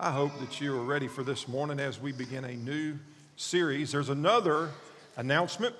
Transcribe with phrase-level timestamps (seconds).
[0.00, 2.98] I hope that you are ready for this morning as we begin a new
[3.36, 3.92] series.
[3.92, 4.70] There's another
[5.16, 5.76] announcement.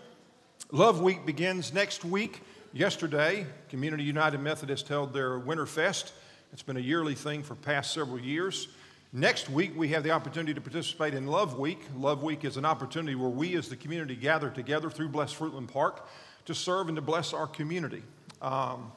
[0.71, 2.41] Love Week begins next week.
[2.73, 6.13] Yesterday, Community United Methodist held their Winter Fest.
[6.53, 8.69] It's been a yearly thing for past several years.
[9.13, 11.81] Next week, we have the opportunity to participate in Love Week.
[11.97, 15.67] Love Week is an opportunity where we as the community gather together through Blessed Fruitland
[15.67, 16.09] Park
[16.45, 18.05] to serve and to bless our community.
[18.41, 18.93] Um,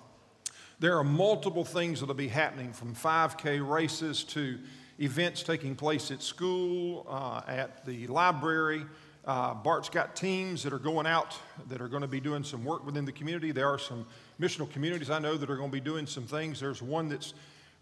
[0.79, 4.59] there are multiple things that will be happening from 5K races to
[5.00, 8.84] events taking place at school, uh, at the library.
[9.26, 12.63] Uh, Bart's got teams that are going out that are going to be doing some
[12.63, 13.52] work within the community.
[13.52, 14.05] There are some
[14.39, 16.59] missional communities I know that are going to be doing some things.
[16.59, 17.34] There's one that's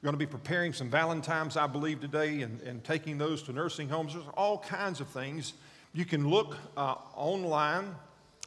[0.04, 3.90] going to be preparing some Valentines, I believe, today and, and taking those to nursing
[3.90, 4.14] homes.
[4.14, 5.54] There's all kinds of things.
[5.94, 7.96] You can look uh, online.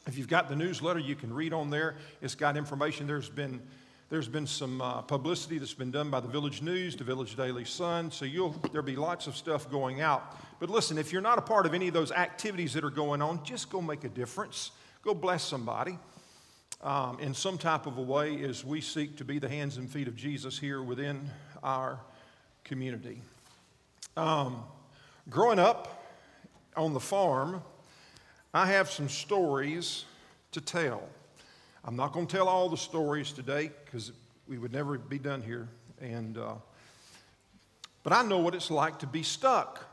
[0.07, 1.97] If you've got the newsletter, you can read on there.
[2.21, 3.07] It's got information.
[3.07, 3.61] There's been
[4.11, 7.67] there's been some uh, publicity that's been done by the Village News, the Village Daily
[7.67, 10.39] Sun, so you'll, there'll be lots of stuff going out.
[10.61, 13.21] But listen, if you're not a part of any of those activities that are going
[13.21, 14.71] on, just go make a difference.
[15.03, 15.99] Go bless somebody
[16.83, 19.91] um, in some type of a way as we seek to be the hands and
[19.91, 21.29] feet of Jesus here within
[21.63, 22.01] our
[22.65, 23.21] community.
[24.17, 24.63] Um,
[25.29, 26.03] growing up
[26.77, 27.63] on the farm,
[28.55, 30.07] I have some stories
[30.53, 31.03] to tell.
[31.85, 34.13] I'm not going to tell all the stories today because
[34.47, 35.69] we would never be done here.
[36.01, 36.55] And, uh,
[38.03, 39.85] but I know what it's like to be stuck.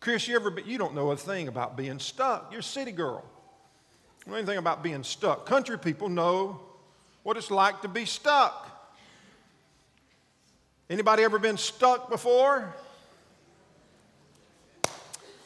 [0.00, 2.48] Chris, you ever you don't know a thing about being stuck.
[2.50, 3.24] You're a city girl.
[4.26, 5.46] You know anything about being stuck.
[5.46, 6.60] Country people know
[7.22, 8.70] what it's like to be stuck.
[10.90, 12.74] Anybody ever been stuck before?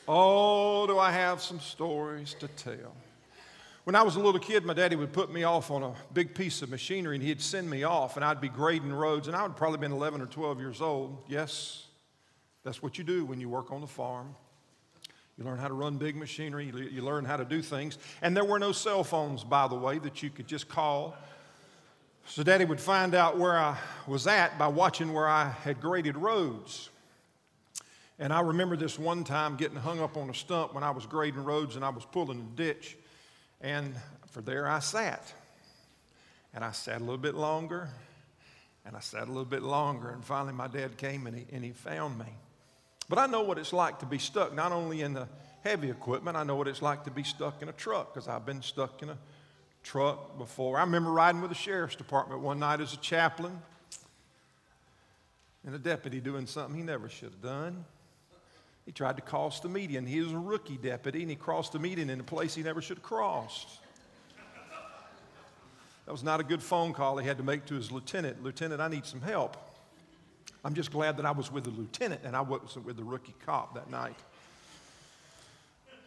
[0.08, 2.94] Oh, do I have some stories to tell?
[3.88, 6.34] When I was a little kid, my daddy would put me off on a big
[6.34, 9.42] piece of machinery and he'd send me off, and I'd be grading roads, and I
[9.42, 11.24] would probably been 11 or 12 years old.
[11.26, 11.86] Yes,
[12.64, 14.36] that's what you do when you work on the farm.
[15.38, 17.96] You learn how to run big machinery, you learn how to do things.
[18.20, 21.16] And there were no cell phones, by the way, that you could just call.
[22.26, 26.18] So, Daddy would find out where I was at by watching where I had graded
[26.18, 26.90] roads.
[28.18, 31.06] And I remember this one time getting hung up on a stump when I was
[31.06, 32.97] grading roads and I was pulling a ditch.
[33.60, 33.94] And
[34.30, 35.32] for there I sat.
[36.54, 37.88] And I sat a little bit longer,
[38.86, 41.62] and I sat a little bit longer, and finally my dad came and he, and
[41.62, 42.24] he found me.
[43.08, 45.28] But I know what it's like to be stuck, not only in the
[45.62, 48.46] heavy equipment, I know what it's like to be stuck in a truck, because I've
[48.46, 49.18] been stuck in a
[49.82, 50.78] truck before.
[50.78, 53.60] I remember riding with the sheriff's department one night as a chaplain,
[55.66, 57.84] and a deputy doing something he never should have done.
[58.88, 60.06] He tried to cross the median.
[60.06, 62.80] He was a rookie deputy, and he crossed the median in a place he never
[62.80, 63.68] should have crossed.
[66.06, 68.42] That was not a good phone call he had to make to his lieutenant.
[68.42, 69.58] Lieutenant, I need some help.
[70.64, 73.34] I'm just glad that I was with the lieutenant and I wasn't with the rookie
[73.44, 74.16] cop that night.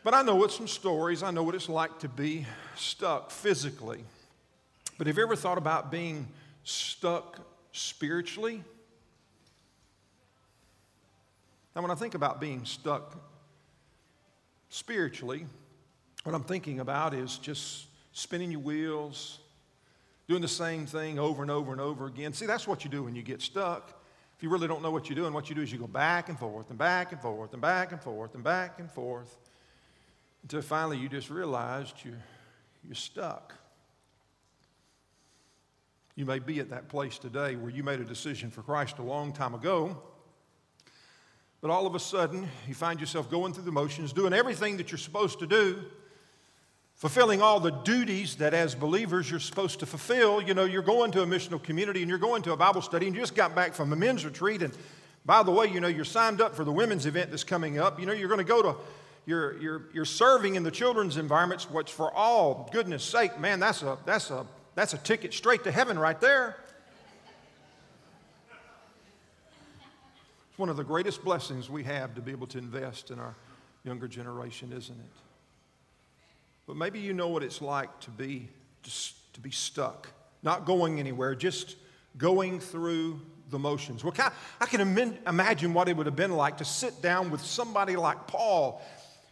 [0.03, 4.03] But I know what some stories, I know what it's like to be stuck physically.
[4.97, 6.27] But have you ever thought about being
[6.63, 7.41] stuck
[7.73, 8.63] spiritually?
[11.75, 13.17] Now, when I think about being stuck
[14.69, 15.45] spiritually,
[16.23, 19.39] what I'm thinking about is just spinning your wheels,
[20.27, 22.33] doing the same thing over and over and over again.
[22.33, 23.97] See, that's what you do when you get stuck.
[24.35, 26.27] If you really don't know what you're doing, what you do is you go back
[26.27, 29.37] and forth and back and forth and back and forth and back and forth
[30.43, 32.21] until finally you just realized you're,
[32.83, 33.53] you're stuck.
[36.15, 39.03] You may be at that place today where you made a decision for Christ a
[39.03, 40.01] long time ago
[41.61, 44.91] but all of a sudden, you find yourself going through the motions, doing everything that
[44.91, 45.83] you're supposed to do,
[46.95, 50.41] fulfilling all the duties that as believers you're supposed to fulfill.
[50.41, 53.05] You know, you're going to a missional community and you're going to a Bible study
[53.05, 54.63] and you just got back from a men's retreat.
[54.63, 54.75] And
[55.23, 57.99] by the way, you know, you're signed up for the women's event that's coming up.
[57.99, 58.75] You know, you're going to go to,
[59.27, 63.83] you're, you're, you're serving in the children's environments, which for all goodness sake, man, that's
[63.83, 66.55] a, that's a, that's a ticket straight to heaven right there.
[70.57, 73.35] One of the greatest blessings we have to be able to invest in our
[73.83, 75.11] younger generation, isn't it?
[76.67, 78.47] But maybe you know what it's like to be
[78.83, 80.09] just to be stuck,
[80.43, 81.75] not going anywhere, just
[82.17, 84.03] going through the motions.
[84.03, 84.13] Well,
[84.59, 84.81] I can
[85.25, 88.81] imagine what it would have been like to sit down with somebody like Paul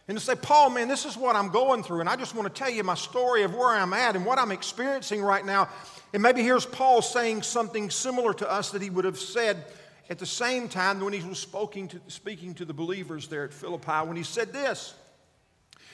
[0.08, 2.52] and to say, Paul, man, this is what I'm going through, and I just want
[2.52, 5.68] to tell you my story of where I'm at and what I'm experiencing right now.
[6.12, 9.64] And maybe here's Paul saying something similar to us that he would have said
[10.10, 13.54] at the same time when he was speaking to, speaking to the believers there at
[13.54, 14.92] Philippi, when he said this,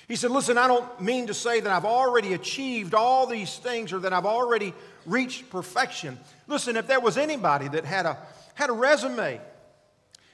[0.08, 3.92] he said, Listen, I don't mean to say that I've already achieved all these things
[3.92, 4.72] or that I've already
[5.04, 6.18] reached perfection.
[6.46, 8.16] Listen, if there was anybody that had a,
[8.54, 9.38] had a resume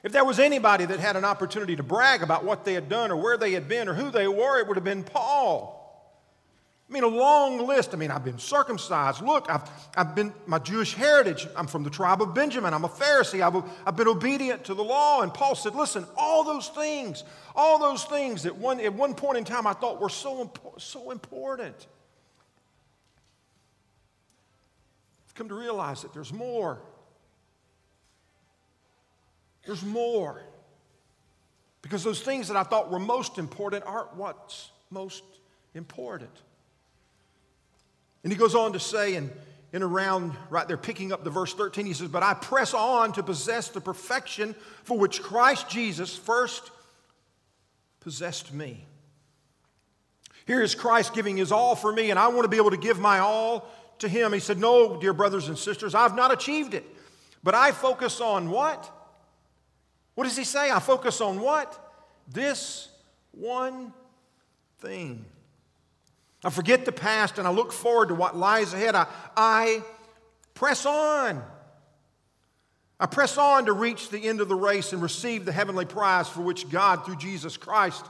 [0.03, 3.11] If there was anybody that had an opportunity to brag about what they had done
[3.11, 5.82] or where they had been or who they were, it would have been Paul.
[6.93, 7.95] I mean, a long list.
[7.95, 9.23] I mean, I've been circumcised.
[9.23, 9.67] Look, I've,
[9.97, 11.47] I've been my Jewish heritage.
[11.55, 12.71] I'm from the tribe of Benjamin.
[12.71, 13.41] I'm a Pharisee.
[13.41, 15.23] I've, I've been obedient to the law.
[15.23, 17.23] And Paul said, listen, all those things,
[17.55, 21.09] all those things that one, at one point in time I thought were so, so
[21.09, 21.87] important.
[25.27, 26.77] I've come to realize that there's more.
[29.65, 30.43] There's more.
[31.81, 35.23] Because those things that I thought were most important aren't what's most
[35.73, 36.42] important.
[38.23, 39.31] And he goes on to say, and
[39.73, 43.11] in around right there, picking up the verse 13, he says, But I press on
[43.13, 46.71] to possess the perfection for which Christ Jesus first
[47.99, 48.85] possessed me.
[50.45, 52.77] Here is Christ giving his all for me, and I want to be able to
[52.77, 54.31] give my all to him.
[54.33, 56.85] He said, No, dear brothers and sisters, I've not achieved it,
[57.43, 58.91] but I focus on what?
[60.15, 60.69] What does he say?
[60.69, 61.79] I focus on what?
[62.27, 62.89] This
[63.31, 63.93] one
[64.79, 65.25] thing.
[66.43, 68.95] I forget the past and I look forward to what lies ahead.
[68.95, 69.81] I, I
[70.53, 71.41] press on.
[72.99, 76.27] I press on to reach the end of the race and receive the heavenly prize
[76.27, 78.05] for which God, through Jesus Christ,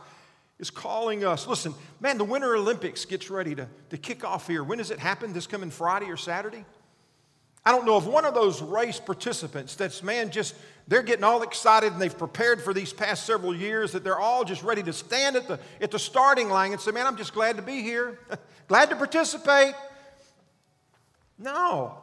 [0.59, 1.47] is calling us.
[1.47, 4.63] Listen, man, the Winter Olympics gets ready to, to kick off here.
[4.63, 5.33] When does it happen?
[5.33, 6.65] This coming Friday or Saturday?
[7.65, 10.53] I don't know if one of those race participants that's, man, just
[10.87, 14.43] they're getting all excited and they've prepared for these past several years that they're all
[14.43, 17.33] just ready to stand at the, at the starting line and say, man, I'm just
[17.33, 18.19] glad to be here,
[18.67, 19.75] glad to participate.
[21.39, 21.97] No.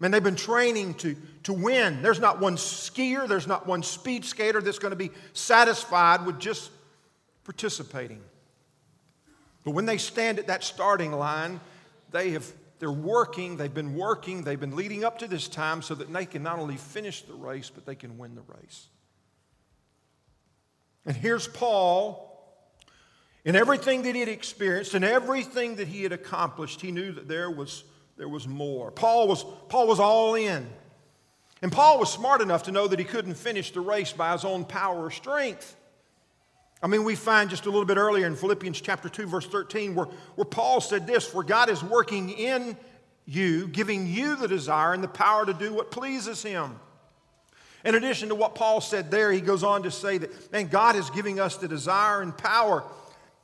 [0.00, 2.02] Man, they've been training to, to win.
[2.02, 6.38] There's not one skier, there's not one speed skater that's going to be satisfied with
[6.38, 6.70] just
[7.44, 8.20] participating.
[9.64, 11.58] But when they stand at that starting line,
[12.10, 15.94] they have they're working, they've been working, they've been leading up to this time so
[15.94, 18.88] that they can not only finish the race, but they can win the race.
[21.06, 22.30] And here's Paul.
[23.44, 27.28] In everything that he had experienced and everything that he had accomplished, he knew that
[27.28, 27.84] there was,
[28.16, 28.90] there was more.
[28.90, 30.66] Paul was, Paul was all in.
[31.60, 34.44] And Paul was smart enough to know that he couldn't finish the race by his
[34.44, 35.76] own power or strength.
[36.84, 39.94] I mean, we find just a little bit earlier in Philippians chapter 2, verse 13,
[39.94, 40.04] where,
[40.34, 42.76] where Paul said this For God is working in
[43.24, 46.78] you, giving you the desire and the power to do what pleases Him.
[47.86, 50.94] In addition to what Paul said there, he goes on to say that, man, God
[50.94, 52.84] is giving us the desire and power.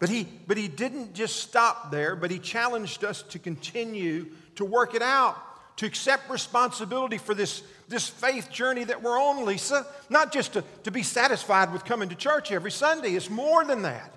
[0.01, 4.27] But he, but he didn't just stop there, but he challenged us to continue
[4.57, 5.50] to work it out
[5.81, 9.87] to accept responsibility for this, this faith journey that we're on, Lisa.
[10.11, 13.81] Not just to, to be satisfied with coming to church every Sunday, it's more than
[13.81, 14.13] that.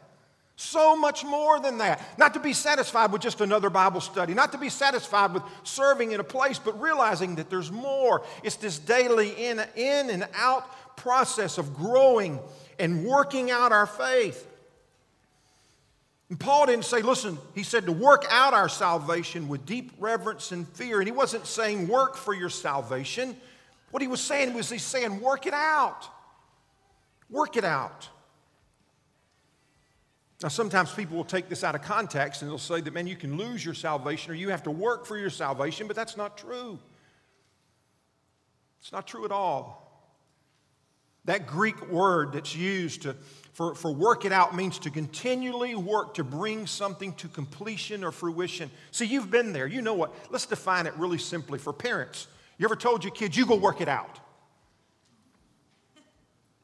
[0.57, 2.19] So much more than that.
[2.19, 6.11] Not to be satisfied with just another Bible study, not to be satisfied with serving
[6.11, 8.25] in a place, but realizing that there's more.
[8.43, 12.41] It's this daily in, in and out process of growing
[12.77, 14.45] and working out our faith.
[16.29, 20.51] And Paul didn't say, listen, he said to work out our salvation with deep reverence
[20.51, 20.99] and fear.
[20.99, 23.35] And he wasn't saying work for your salvation.
[23.91, 26.07] What he was saying was he's saying work it out.
[27.29, 28.09] Work it out.
[30.41, 33.15] Now, sometimes people will take this out of context and they'll say that, man, you
[33.15, 36.37] can lose your salvation or you have to work for your salvation, but that's not
[36.37, 36.79] true.
[38.81, 40.11] It's not true at all.
[41.25, 43.15] That Greek word that's used to
[43.53, 48.11] for, for work it out means to continually work to bring something to completion or
[48.11, 48.69] fruition.
[48.91, 49.67] See, you've been there.
[49.67, 50.13] You know what?
[50.31, 52.27] Let's define it really simply for parents.
[52.57, 54.19] You ever told your kids, you go work it out?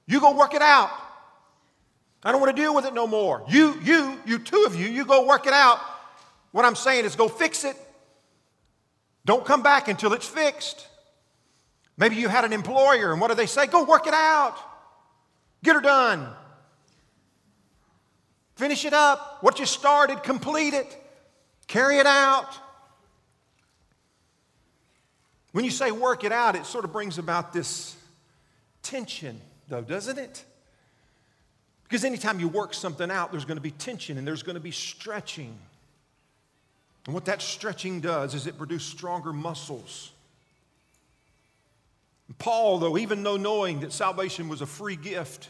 [0.08, 0.90] You go work it out.
[2.24, 3.46] I don't want to deal with it no more.
[3.48, 5.80] You, you, you, two of you, you go work it out.
[6.52, 7.76] What I'm saying is go fix it.
[9.26, 10.88] Don't come back until it's fixed.
[11.98, 13.68] Maybe you had an employer, and what do they say?
[13.68, 14.58] Go work it out.
[15.64, 16.28] Get her done.
[18.60, 19.38] Finish it up.
[19.40, 20.98] What you started, complete it.
[21.68, 22.54] Carry it out.
[25.54, 27.96] When you say work it out, it sort of brings about this
[28.84, 29.40] tension,
[29.70, 30.44] though, doesn't it?
[31.84, 34.60] Because anytime you work something out, there's going to be tension and there's going to
[34.60, 35.58] be stretching.
[37.06, 40.12] And what that stretching does is it produces stronger muscles.
[42.40, 45.48] Paul, though, even though knowing that salvation was a free gift,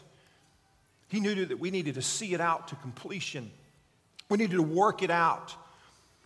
[1.10, 3.50] he knew that we needed to see it out to completion.
[4.28, 5.54] We needed to work it out.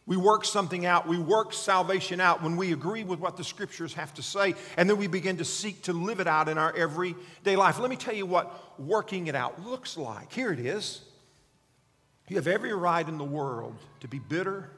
[0.06, 1.08] We work something out.
[1.08, 4.88] We work salvation out when we agree with what the scriptures have to say, and
[4.88, 7.78] then we begin to seek to live it out in our everyday life.
[7.78, 10.30] Let me tell you what working it out looks like.
[10.30, 11.00] Here it is.
[12.28, 14.68] You have every right in the world to be bitter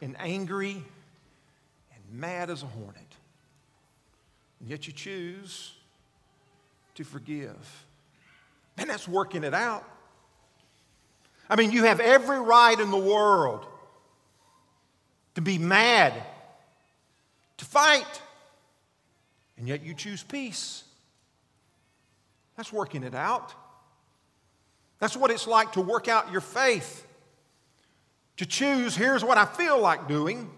[0.00, 2.96] and angry and mad as a hornet.
[4.60, 5.74] And yet you choose
[6.94, 7.84] to forgive.
[8.80, 9.84] And that's working it out.
[11.48, 13.66] I mean, you have every right in the world
[15.34, 16.14] to be mad,
[17.58, 18.20] to fight,
[19.58, 20.84] and yet you choose peace.
[22.56, 23.54] That's working it out.
[24.98, 27.06] That's what it's like to work out your faith.
[28.38, 30.50] To choose, here's what I feel like doing.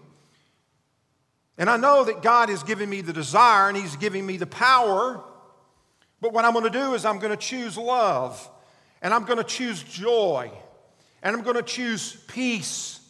[1.57, 4.47] And I know that God has given me the desire and He's giving me the
[4.47, 5.21] power.
[6.23, 8.49] But what I'm going to do is I'm going to choose love,
[9.01, 10.49] and I'm going to choose joy,
[11.21, 13.01] and I'm going to choose peace,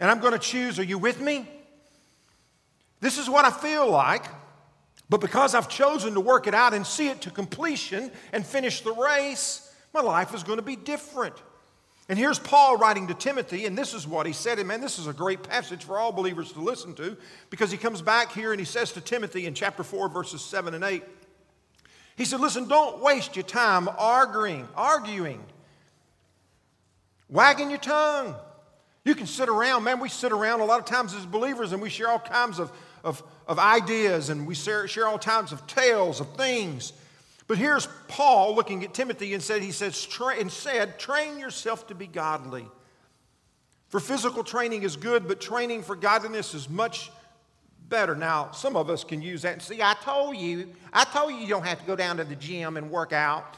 [0.00, 1.48] and I'm going to choose, are you with me?
[2.98, 4.24] This is what I feel like.
[5.08, 8.80] But because I've chosen to work it out and see it to completion and finish
[8.80, 11.36] the race, my life is going to be different.
[12.08, 14.58] And here's Paul writing to Timothy, and this is what he said.
[14.58, 17.16] And man, this is a great passage for all believers to listen to
[17.48, 20.74] because he comes back here and he says to Timothy in chapter 4, verses 7
[20.74, 21.04] and 8,
[22.20, 25.42] he said, Listen, don't waste your time arguing, arguing,
[27.30, 28.34] wagging your tongue.
[29.06, 31.80] You can sit around, man, we sit around a lot of times as believers and
[31.80, 32.70] we share all kinds of,
[33.02, 36.92] of, of ideas and we share, share all kinds of tales of things.
[37.46, 40.06] But here's Paul looking at Timothy and said, he says,
[40.38, 42.66] and said, train yourself to be godly.
[43.88, 47.10] For physical training is good, but training for godliness is much
[47.90, 48.14] better.
[48.14, 51.38] Now, some of us can use that and see, I told you, I told you
[51.38, 53.56] you don't have to go down to the gym and work out.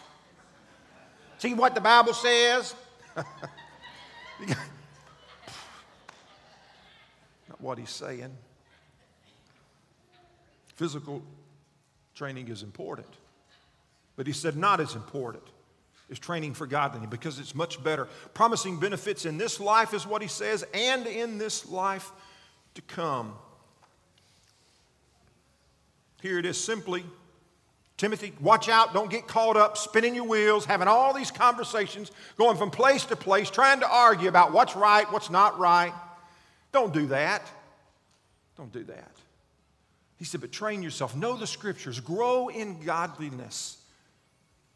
[1.38, 2.74] See what the Bible says?
[3.16, 4.56] Not
[7.60, 8.30] what he's saying.
[10.74, 11.22] Physical
[12.14, 13.08] training is important.
[14.16, 15.44] But he said, not as important
[16.10, 18.06] is training for godliness because it's much better.
[18.34, 22.12] Promising benefits in this life is what he says, and in this life
[22.74, 23.34] to come.
[26.22, 27.04] Here it is simply
[28.02, 32.56] Timothy, watch out, don't get caught up spinning your wheels, having all these conversations, going
[32.56, 35.92] from place to place, trying to argue about what's right, what's not right.
[36.72, 37.48] Don't do that.
[38.56, 39.12] Don't do that.
[40.16, 43.78] He said, but train yourself, know the scriptures, grow in godliness.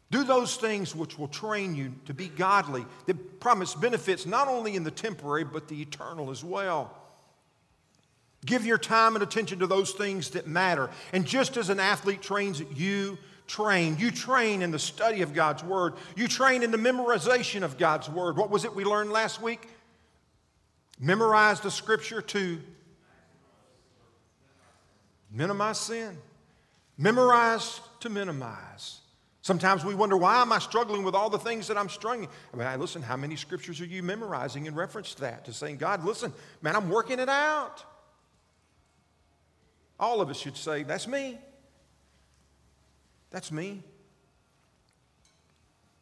[0.09, 4.77] Do those things which will train you to be godly, that promise benefits not only
[4.77, 6.96] in the temporary, but the eternal as well.
[8.47, 10.89] Give your time and attention to those things that matter.
[11.13, 13.97] And just as an athlete trains, you train.
[13.99, 18.09] You train in the study of God's Word, you train in the memorization of God's
[18.09, 18.37] Word.
[18.37, 19.67] What was it we learned last week?
[20.99, 22.59] Memorize the Scripture to
[25.31, 26.17] minimize sin,
[26.97, 29.01] memorize to minimize.
[29.41, 32.27] Sometimes we wonder, why am I struggling with all the things that I'm struggling?
[32.53, 35.45] I mean, listen, how many scriptures are you memorizing in reference to that?
[35.45, 37.85] To saying, God, listen, man, I'm working it out.
[39.99, 41.37] All of us should say, that's me.
[43.31, 43.83] That's me.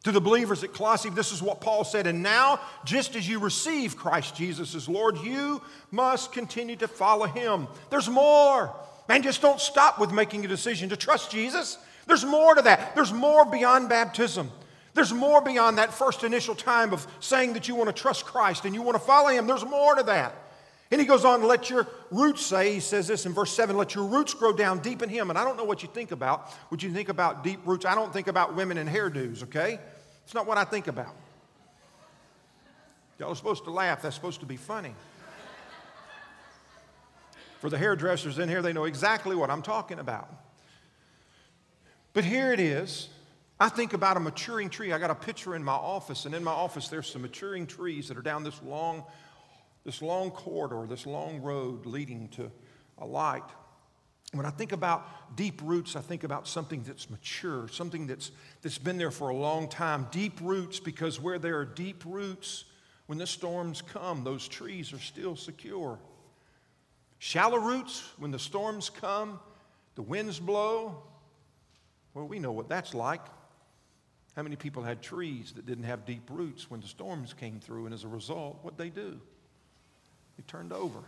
[0.04, 2.06] To the believers at Colossae, this is what Paul said.
[2.06, 5.60] And now, just as you receive Christ Jesus as Lord, you
[5.90, 7.66] must continue to follow him.
[7.90, 8.72] There's more.
[9.08, 11.78] Man, just don't stop with making a decision to trust Jesus.
[12.06, 12.94] There's more to that.
[12.94, 14.52] There's more beyond baptism.
[14.94, 18.64] There's more beyond that first initial time of saying that you want to trust Christ
[18.64, 19.46] and you want to follow Him.
[19.46, 20.34] There's more to that.
[20.90, 23.94] And he goes on let your roots say, he says this in verse 7, let
[23.94, 25.30] your roots grow down deep in him.
[25.30, 26.54] And I don't know what you think about.
[26.70, 27.84] Would you think about deep roots?
[27.84, 29.80] I don't think about women and hairdos, okay?
[30.24, 31.14] It's not what I think about.
[33.18, 34.02] Y'all are supposed to laugh.
[34.02, 34.94] That's supposed to be funny.
[37.60, 40.28] For the hairdressers in here, they know exactly what I'm talking about.
[42.12, 43.08] But here it is.
[43.58, 44.92] I think about a maturing tree.
[44.92, 48.08] I got a picture in my office, and in my office, there's some maturing trees
[48.08, 49.04] that are down this long,
[49.86, 52.50] this long corridor, this long road leading to
[52.98, 53.44] a light.
[54.32, 58.78] When I think about deep roots, I think about something that's mature, something that's, that's
[58.78, 60.08] been there for a long time.
[60.10, 62.64] Deep roots, because where there are deep roots,
[63.06, 66.00] when the storms come, those trees are still secure.
[67.18, 69.38] Shallow roots, when the storms come,
[69.94, 71.04] the winds blow,
[72.12, 73.24] well, we know what that's like.
[74.34, 77.84] How many people had trees that didn't have deep roots when the storms came through,
[77.84, 79.20] and as a result, what'd they do?
[80.36, 81.00] They turned over.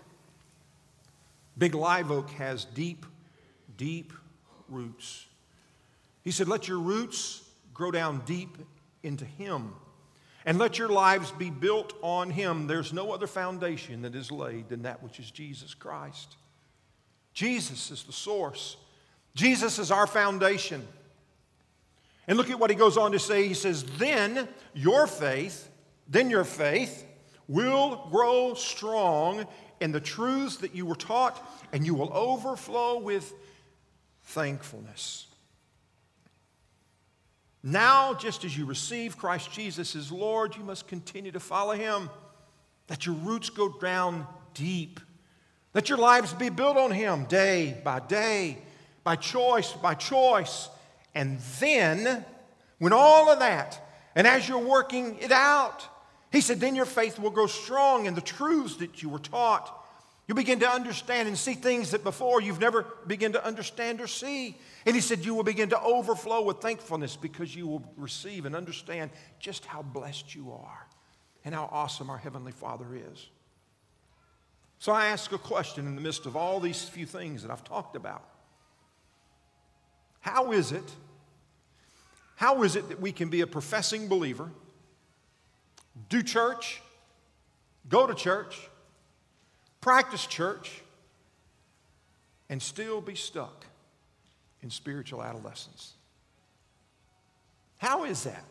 [1.56, 3.04] Big live oak has deep,
[3.76, 4.12] deep
[4.68, 5.26] roots.
[6.23, 7.42] He said, Let your roots
[7.75, 8.58] grow down deep
[9.02, 9.73] into Him,
[10.44, 12.66] and let your lives be built on Him.
[12.66, 16.37] There's no other foundation that is laid than that which is Jesus Christ.
[17.35, 18.76] Jesus is the source,
[19.35, 20.87] Jesus is our foundation.
[22.26, 23.49] And look at what he goes on to say.
[23.49, 25.70] He says, Then your faith,
[26.06, 27.06] then your faith
[27.49, 29.47] will grow strong
[29.81, 33.33] in the truths that you were taught, and you will overflow with
[34.23, 35.26] thankfulness.
[37.62, 42.09] Now, just as you receive Christ Jesus as Lord, you must continue to follow him.
[42.88, 45.00] Let your roots go down deep.
[45.75, 48.59] Let your lives be built on him day by day,
[49.05, 50.69] by choice by choice.
[51.14, 52.25] And then,
[52.78, 53.81] when all of that,
[54.14, 55.87] and as you're working it out,
[56.30, 59.75] he said, then your faith will grow strong in the truths that you were taught.
[60.26, 64.06] You'll begin to understand and see things that before you've never begun to understand or
[64.06, 64.58] see.
[64.85, 68.54] And he said, You will begin to overflow with thankfulness because you will receive and
[68.54, 70.87] understand just how blessed you are
[71.47, 73.26] and how awesome our Heavenly Father is.
[74.78, 77.64] So I ask a question in the midst of all these few things that I've
[77.64, 78.28] talked about.
[80.20, 80.85] How is it?
[82.37, 84.50] How is it that we can be a professing believer,
[86.09, 86.81] do church,
[87.88, 88.69] go to church,
[89.81, 90.83] practice church,
[92.49, 93.67] and still be stuck
[94.62, 95.93] in spiritual adolescence.
[97.78, 98.45] How is that?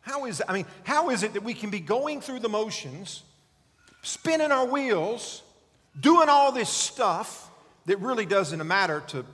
[0.00, 0.50] How is that?
[0.50, 3.22] I mean, how is it that we can be going through the motions,
[4.02, 5.42] spinning our wheels,
[5.98, 7.50] doing all this stuff
[7.86, 9.24] that really doesn't matter to,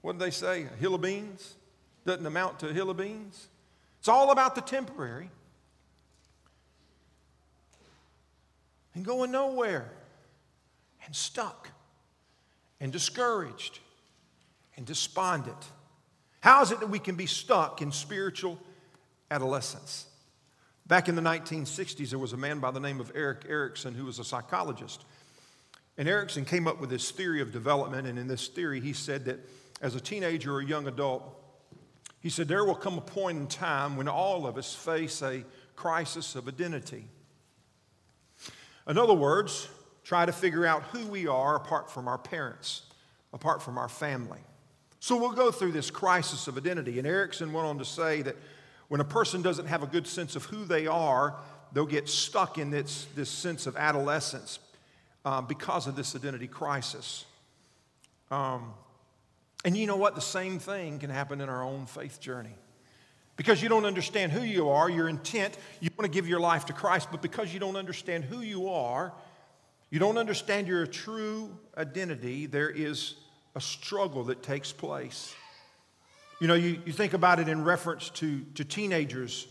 [0.00, 0.64] what do they say?
[0.64, 1.54] A hill of beans?
[2.04, 3.48] Doesn't amount to a hill of beans?
[4.02, 5.30] It's all about the temporary.
[8.96, 9.92] And going nowhere
[11.06, 11.68] and stuck
[12.80, 13.78] and discouraged
[14.76, 15.70] and despondent?
[16.40, 18.58] How is it that we can be stuck in spiritual
[19.30, 20.06] adolescence?
[20.88, 24.06] Back in the 1960s, there was a man by the name of Erik Erikson who
[24.06, 25.04] was a psychologist.
[25.96, 29.26] And Erikson came up with this theory of development, and in this theory, he said
[29.26, 29.48] that
[29.80, 31.38] as a teenager or a young adult,
[32.22, 35.44] he said there will come a point in time when all of us face a
[35.74, 37.04] crisis of identity.
[38.86, 39.68] In other words,
[40.04, 42.82] try to figure out who we are apart from our parents,
[43.32, 44.40] apart from our family.
[45.00, 46.98] So we'll go through this crisis of identity.
[46.98, 48.36] And Erikson went on to say that
[48.86, 51.34] when a person doesn't have a good sense of who they are,
[51.72, 54.60] they'll get stuck in this, this sense of adolescence
[55.24, 57.24] um, because of this identity crisis.
[58.30, 58.74] Um,
[59.64, 60.14] and you know what?
[60.14, 62.54] The same thing can happen in our own faith journey.
[63.36, 66.66] Because you don't understand who you are, your intent, you want to give your life
[66.66, 69.12] to Christ, but because you don't understand who you are,
[69.90, 73.14] you don't understand your true identity, there is
[73.54, 75.34] a struggle that takes place.
[76.40, 79.46] You know, you, you think about it in reference to, to teenagers,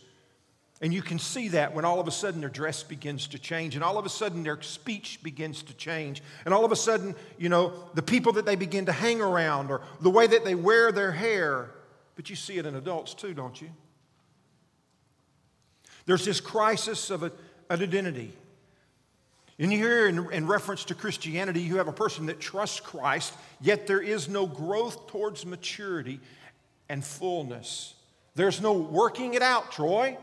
[0.82, 3.76] and you can see that when all of a sudden their dress begins to change,
[3.76, 7.16] and all of a sudden their speech begins to change, and all of a sudden,
[7.38, 10.56] you know, the people that they begin to hang around, or the way that they
[10.56, 11.70] wear their hair.
[12.16, 13.70] But you see it in adults too, don't you?
[16.08, 17.32] There's this crisis of a,
[17.70, 18.34] an identity.
[19.60, 23.86] And here, in, in reference to Christianity, you have a person that trusts Christ, yet
[23.86, 26.20] there is no growth towards maturity
[26.90, 27.94] and fullness.
[28.34, 30.18] There's no working it out, Troy.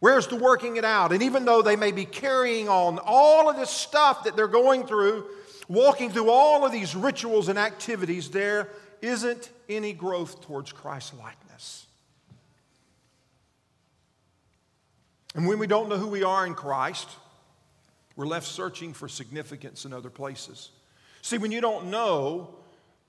[0.00, 1.12] Where's the working it out?
[1.12, 4.86] And even though they may be carrying on all of this stuff that they're going
[4.86, 5.26] through,
[5.68, 8.70] walking through all of these rituals and activities, there
[9.02, 11.86] isn't any growth towards Christ likeness.
[15.34, 17.08] And when we don't know who we are in Christ,
[18.16, 20.70] we're left searching for significance in other places.
[21.22, 22.54] See, when you don't know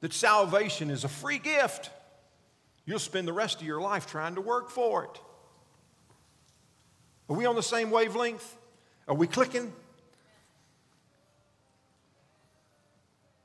[0.01, 1.89] that salvation is a free gift,
[2.85, 5.21] you'll spend the rest of your life trying to work for it.
[7.31, 8.57] Are we on the same wavelength?
[9.07, 9.71] Are we clicking?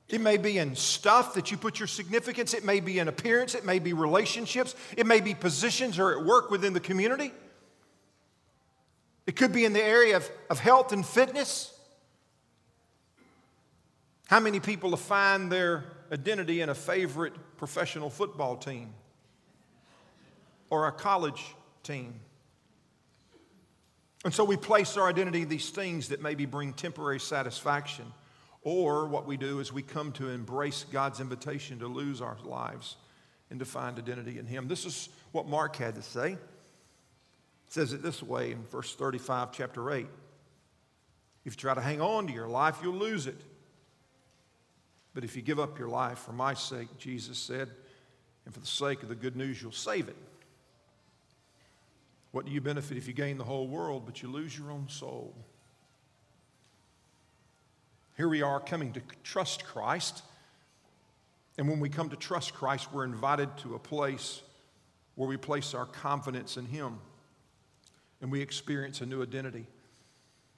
[0.09, 3.55] It may be in stuff that you put your significance, it may be in appearance,
[3.55, 7.31] it may be relationships, it may be positions or at work within the community.
[9.25, 11.73] It could be in the area of, of health and fitness.
[14.27, 18.95] How many people find their identity in a favorite professional football team
[20.71, 22.19] or a college team?
[24.27, 28.07] And so we place our identity in these things that maybe bring temporary satisfaction.
[28.63, 32.97] Or what we do is we come to embrace God's invitation to lose our lives
[33.51, 34.67] and to find identity in Him.
[34.67, 36.33] This is what Mark had to say.
[36.33, 36.39] It
[37.69, 40.09] says it this way in verse 35, chapter 8.
[41.45, 43.41] If you try to hang on to your life, you'll lose it.
[45.15, 47.71] But if you give up your life for my sake, Jesus said,
[48.45, 50.17] and for the sake of the good news, you'll save it.
[52.37, 54.91] What do you benefit if you gain the whole world, but you lose your own
[54.91, 55.35] soul?
[58.19, 60.23] Here we are coming to trust Christ.
[61.57, 64.43] And when we come to trust Christ, we're invited to a place
[65.15, 66.99] where we place our confidence in Him
[68.21, 69.67] and we experience a new identity.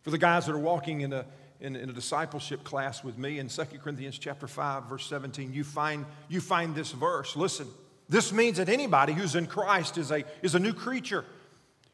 [0.03, 1.27] For the guys that are walking in a,
[1.61, 5.62] in, in, a discipleship class with me in 2 Corinthians chapter 5, verse 17, you
[5.62, 7.37] find, you find this verse.
[7.37, 7.69] Listen,
[8.09, 11.25] This means that anybody who's in Christ is a, is a new creature.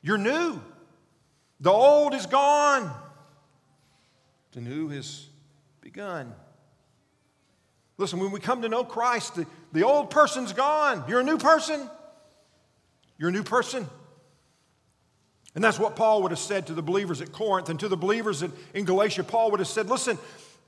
[0.04, 0.60] You're new.
[1.60, 2.92] The old is gone,
[4.52, 5.26] the new has
[5.80, 6.32] begun.
[7.96, 11.04] Listen, when we come to know Christ, the, the old person's gone.
[11.08, 11.88] You're a new person.
[13.16, 13.88] You're a new person.
[15.54, 17.96] And that's what Paul would have said to the believers at Corinth and to the
[17.96, 19.24] believers in, in Galatia.
[19.24, 20.18] Paul would have said, Listen,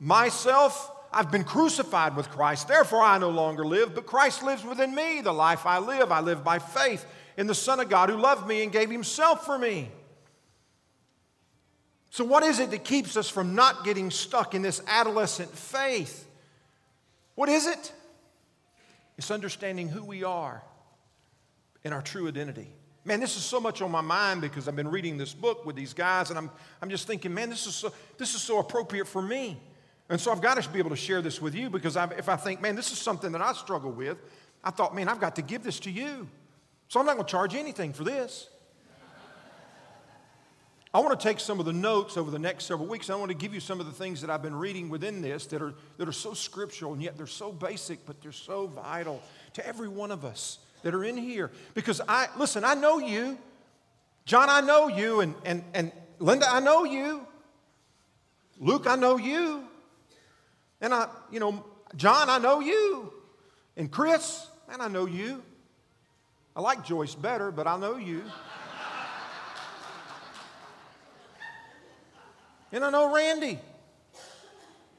[0.00, 2.68] myself, I've been crucified with Christ.
[2.68, 5.20] Therefore, I no longer live, but Christ lives within me.
[5.20, 7.04] The life I live, I live by faith
[7.36, 9.90] in the Son of God who loved me and gave himself for me.
[12.10, 16.26] So, what is it that keeps us from not getting stuck in this adolescent faith?
[17.34, 17.92] What is it?
[19.18, 20.62] It's understanding who we are
[21.84, 22.70] and our true identity.
[23.04, 25.76] Man, this is so much on my mind because I've been reading this book with
[25.76, 26.50] these guys, and I'm,
[26.82, 29.60] I'm just thinking, man, this is, so, this is so appropriate for me.
[30.08, 32.28] And so I've got to be able to share this with you because I've, if
[32.28, 34.18] I think, man, this is something that I struggle with,
[34.64, 36.28] I thought, man, I've got to give this to you.
[36.88, 38.48] So I'm not going to charge anything for this.
[40.94, 43.10] I want to take some of the notes over the next several weeks.
[43.10, 45.44] I want to give you some of the things that I've been reading within this
[45.48, 49.22] that are, that are so scriptural and yet they're so basic, but they're so vital
[49.54, 51.50] to every one of us that are in here.
[51.74, 53.36] Because I, listen, I know you.
[54.24, 55.20] John, I know you.
[55.20, 57.26] And, and, and Linda, I know you.
[58.58, 59.64] Luke, I know you.
[60.80, 61.62] And I, you know,
[61.96, 63.12] John, I know you.
[63.76, 65.42] And Chris, man, I know you.
[66.56, 68.22] I like Joyce better, but I know you.
[72.72, 73.58] And I know Randy.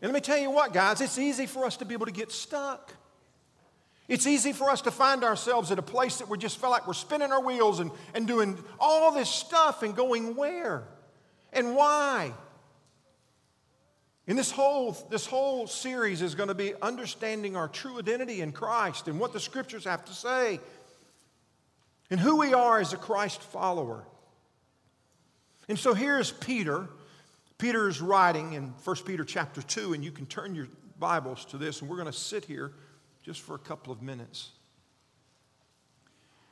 [0.01, 2.11] And let me tell you what, guys, it's easy for us to be able to
[2.11, 2.93] get stuck.
[4.07, 6.87] It's easy for us to find ourselves at a place that we just feel like
[6.87, 10.83] we're spinning our wheels and, and doing all this stuff and going where
[11.51, 12.33] and why.
[14.27, 18.51] And this whole, this whole series is going to be understanding our true identity in
[18.51, 20.59] Christ and what the scriptures have to say
[22.09, 24.05] and who we are as a Christ follower.
[25.67, 26.87] And so here's Peter
[27.57, 30.67] Peter is writing in 1 Peter chapter 2, and you can turn your
[30.99, 32.71] Bibles to this, and we're going to sit here
[33.23, 34.51] just for a couple of minutes.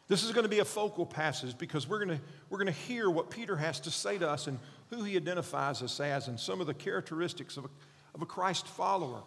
[0.08, 2.74] This is going to be a focal passage because we're going to, we're going to
[2.74, 6.39] hear what Peter has to say to us and who he identifies us as and
[6.39, 7.70] some of the characteristics of a,
[8.13, 9.22] of a Christ follower,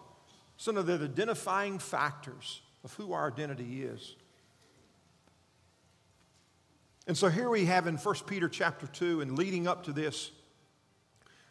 [0.56, 4.16] some of the identifying factors of who our identity is.
[7.08, 10.30] And so here we have in 1 Peter chapter 2, and leading up to this,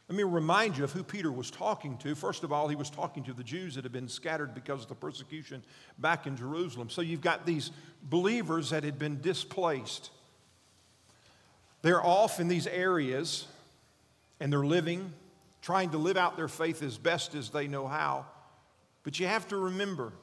[0.07, 2.13] let me remind you of who Peter was talking to.
[2.13, 4.89] First of all, he was talking to the Jews that had been scattered because of
[4.89, 5.63] the persecution
[5.97, 6.91] back in Jerusalem.
[6.91, 7.71] So you've got these
[8.03, 10.11] believers that had been displaced.
[11.81, 13.47] They're off in these areas
[14.39, 15.11] and they're living,
[15.63, 18.27] trying to live out their faith as best as they know how.
[19.01, 20.13] But you have to remember,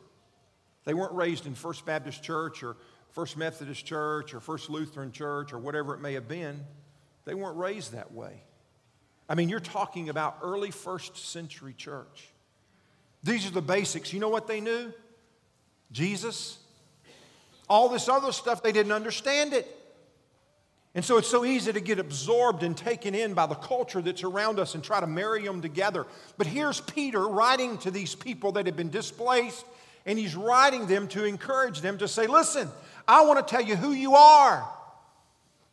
[0.84, 2.76] they weren't raised in First Baptist Church or
[3.14, 6.60] First Methodist Church or First Lutheran Church or whatever it may have been.
[7.24, 8.42] They weren't raised that way.
[9.28, 12.28] I mean, you're talking about early first century church.
[13.22, 14.12] These are the basics.
[14.12, 14.92] You know what they knew?
[15.92, 16.58] Jesus.
[17.68, 19.66] All this other stuff, they didn't understand it.
[20.96, 24.24] And so it's so easy to get absorbed and taken in by the culture that's
[24.24, 26.04] around us and try to marry them together.
[26.36, 29.64] But here's Peter writing to these people that have been displaced,
[30.04, 32.68] and he's writing them to encourage them to say, Listen,
[33.06, 34.68] I want to tell you who you are.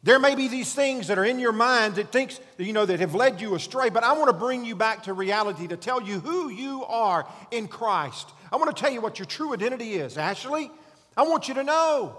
[0.03, 2.99] There may be these things that are in your mind that thinks, you know, that
[2.99, 6.01] have led you astray, but I want to bring you back to reality to tell
[6.01, 8.31] you who you are in Christ.
[8.51, 10.17] I want to tell you what your true identity is.
[10.17, 10.71] Ashley,
[11.15, 12.15] I want you to know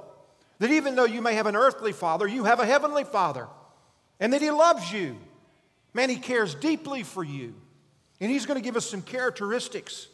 [0.60, 3.48] that even though you may have an earthly father, you have a heavenly father,
[4.20, 5.18] and that he loves you.
[5.92, 7.54] Man, he cares deeply for you.
[8.20, 10.06] And he's going to give us some characteristics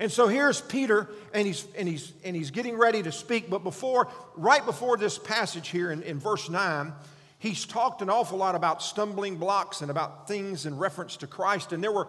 [0.00, 3.50] and so here's Peter, and he's, and he's, and he's getting ready to speak.
[3.50, 6.94] But before, right before this passage here in, in verse 9,
[7.38, 11.74] he's talked an awful lot about stumbling blocks and about things in reference to Christ.
[11.74, 12.08] And there were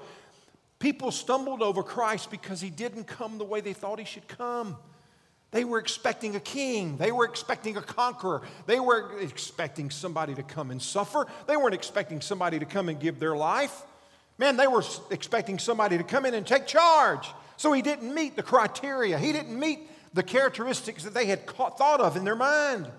[0.79, 4.77] people stumbled over Christ because he didn't come the way they thought he should come.
[5.51, 6.95] They were expecting a king.
[6.95, 8.41] They were expecting a conqueror.
[8.67, 11.27] They were expecting somebody to come and suffer.
[11.45, 13.83] They weren't expecting somebody to come and give their life.
[14.41, 17.29] Man, they were expecting somebody to come in and take charge.
[17.57, 22.01] So he didn't meet the criteria, he didn't meet the characteristics that they had thought
[22.01, 22.89] of in their mind.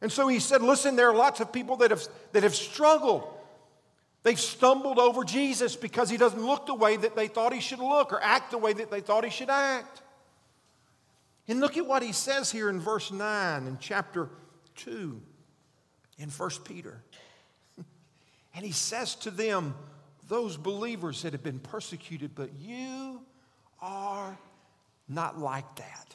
[0.00, 3.32] And so he said, Listen, there are lots of people that have, that have struggled.
[4.24, 7.78] They've stumbled over Jesus because he doesn't look the way that they thought he should
[7.78, 10.02] look or act the way that they thought he should act.
[11.46, 14.28] And look at what he says here in verse 9 in chapter
[14.78, 15.22] 2
[16.18, 17.04] in 1 Peter.
[18.56, 19.76] and he says to them,
[20.30, 23.20] those believers that have been persecuted, but you
[23.82, 24.38] are
[25.08, 26.14] not like that.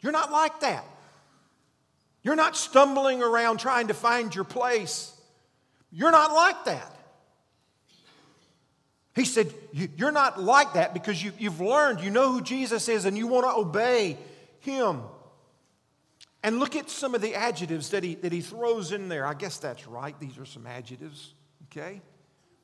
[0.00, 0.84] You're not like that.
[2.22, 5.12] You're not stumbling around trying to find your place.
[5.90, 6.94] You're not like that.
[9.16, 13.06] He said, You're not like that because you, have learned, you know who Jesus is,
[13.06, 14.18] and you want to obey
[14.60, 15.02] him.
[16.44, 19.26] And look at some of the adjectives that he, that he throws in there.
[19.26, 20.18] I guess that's right.
[20.20, 21.34] These are some adjectives,
[21.66, 22.00] okay?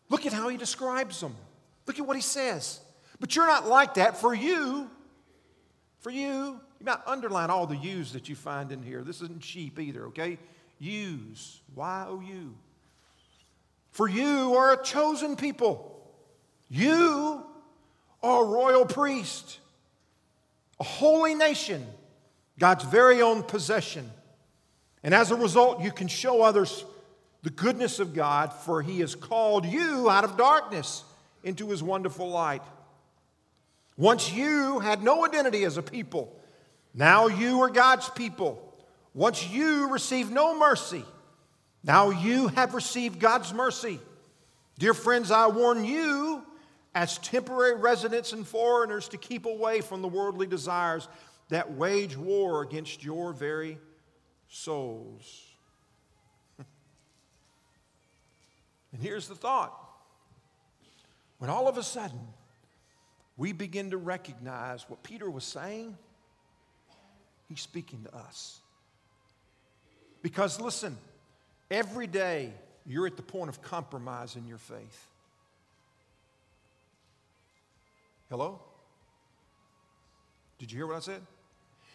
[0.08, 1.34] Look at how he describes them.
[1.86, 2.80] Look at what he says.
[3.20, 4.18] But you're not like that.
[4.18, 4.90] For you,
[6.00, 9.02] for you, you might underline all the U's that you find in here.
[9.02, 10.38] This isn't sheep either, okay?
[10.78, 12.54] U's, Y O U.
[13.90, 15.92] For you are a chosen people.
[16.68, 17.44] You
[18.22, 19.60] are a royal priest,
[20.80, 21.86] a holy nation,
[22.58, 24.10] God's very own possession.
[25.02, 26.84] And as a result, you can show others
[27.42, 31.04] the goodness of God, for He has called you out of darkness
[31.44, 32.62] into His wonderful light.
[33.96, 36.38] Once you had no identity as a people,
[36.94, 38.62] now you are God's people.
[39.14, 41.04] Once you received no mercy,
[41.82, 44.00] now you have received God's mercy.
[44.78, 46.42] Dear friends, I warn you
[46.94, 51.08] as temporary residents and foreigners to keep away from the worldly desires
[51.48, 53.78] that wage war against your very
[54.48, 55.45] souls.
[58.96, 59.78] And here's the thought
[61.36, 62.18] when all of a sudden
[63.36, 65.98] we begin to recognize what Peter was saying,
[67.46, 68.58] he's speaking to us.
[70.22, 70.96] Because listen,
[71.70, 72.54] every day
[72.86, 75.08] you're at the point of compromise in your faith.
[78.30, 78.60] Hello?
[80.58, 81.20] Did you hear what I said?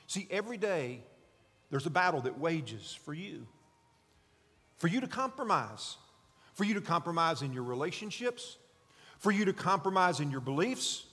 [0.05, 0.99] See, every day
[1.71, 3.47] there's a battle that wages for you.
[4.77, 5.97] For you to compromise.
[6.53, 8.57] For you to compromise in your relationships.
[9.19, 11.05] For you to compromise in your beliefs.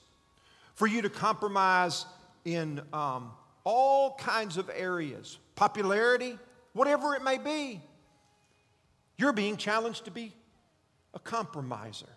[0.75, 2.07] For you to compromise
[2.45, 3.33] in um,
[3.65, 5.39] all kinds of areas.
[5.55, 6.39] Popularity,
[6.73, 7.81] whatever it may be.
[9.17, 10.33] You're being challenged to be
[11.15, 12.09] a compromiser.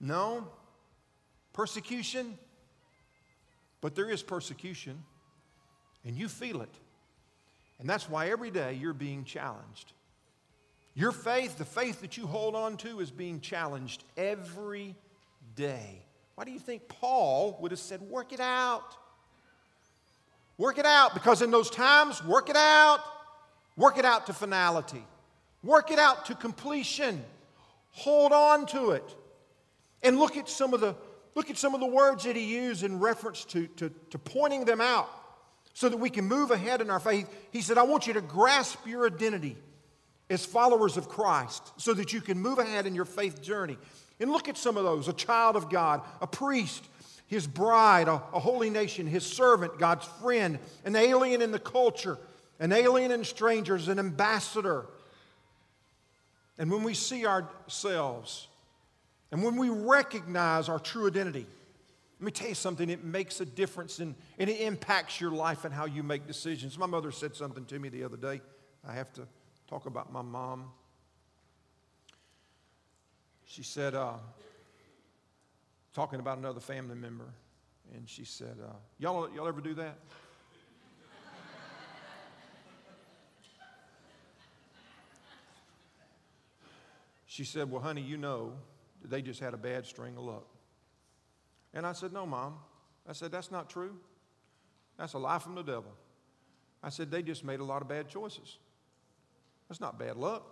[0.00, 0.48] No,
[1.52, 2.38] Persecution,
[3.80, 5.02] but there is persecution,
[6.04, 6.74] and you feel it.
[7.78, 9.92] And that's why every day you're being challenged.
[10.94, 14.96] Your faith, the faith that you hold on to, is being challenged every
[15.54, 16.04] day.
[16.34, 18.96] Why do you think Paul would have said, Work it out?
[20.58, 23.00] Work it out, because in those times, work it out.
[23.76, 25.02] Work it out to finality.
[25.62, 27.24] Work it out to completion.
[27.92, 29.16] Hold on to it.
[30.02, 30.94] And look at some of the
[31.34, 34.64] Look at some of the words that he used in reference to, to, to pointing
[34.64, 35.08] them out
[35.72, 37.28] so that we can move ahead in our faith.
[37.52, 39.56] He said, I want you to grasp your identity
[40.30, 43.76] as followers of Christ so that you can move ahead in your faith journey.
[44.20, 46.84] And look at some of those a child of God, a priest,
[47.26, 52.18] his bride, a, a, holy nation, his servant, God's friend, an alien in the culture,
[52.58, 54.86] an alien in strangers, an ambassador.
[56.58, 58.46] And when we see ourselves
[59.32, 61.46] and when we recognize our true identity,
[62.18, 65.64] let me tell you something, it makes a difference and, and it impacts your life
[65.64, 66.76] and how you make decisions.
[66.76, 68.42] My mother said something to me the other day.
[68.86, 69.26] I have to
[69.70, 70.64] talk about my mom.
[73.46, 74.14] She said, uh,
[75.94, 77.26] talking about another family member,
[77.94, 79.96] and she said, uh, y'all, y'all ever do that?
[87.26, 88.54] she said, Well, honey, you know
[89.04, 90.46] they just had a bad string of luck.
[91.72, 92.56] And I said, No, Mom.
[93.08, 93.96] I said, That's not true.
[94.98, 95.92] That's a lie from the devil.
[96.82, 98.58] I said, They just made a lot of bad choices.
[99.70, 100.42] That's not bad luck,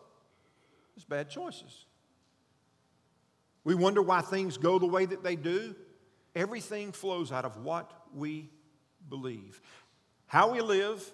[0.95, 1.87] it's bad choices.
[3.65, 5.75] We wonder why things go the way that they do.
[6.37, 8.49] Everything flows out of what we
[9.09, 9.61] believe.
[10.27, 11.05] How we live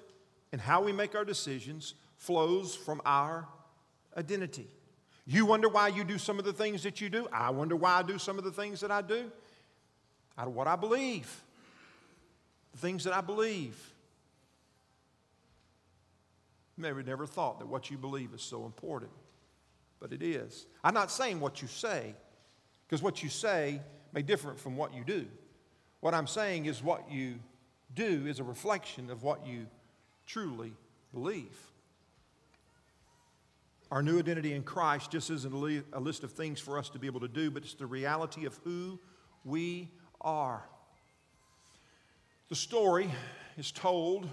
[0.52, 3.48] and how we make our decisions flows from our
[4.18, 4.68] identity.
[5.26, 7.26] You wonder why you do some of the things that you do.
[7.32, 9.32] I wonder why I do some of the things that I do.
[10.36, 11.42] Out of what I believe,
[12.72, 13.93] the things that I believe.
[16.76, 19.12] Maybe never thought that what you believe is so important,
[20.00, 20.66] but it is.
[20.82, 22.14] I'm not saying what you say,
[22.86, 23.80] because what you say
[24.12, 25.26] may differ from what you do.
[26.00, 27.36] What I'm saying is what you
[27.94, 29.66] do is a reflection of what you
[30.26, 30.72] truly
[31.12, 31.56] believe.
[33.90, 37.06] Our new identity in Christ just isn't a list of things for us to be
[37.06, 38.98] able to do, but it's the reality of who
[39.44, 40.64] we are.
[42.48, 43.10] The story
[43.56, 44.28] is told,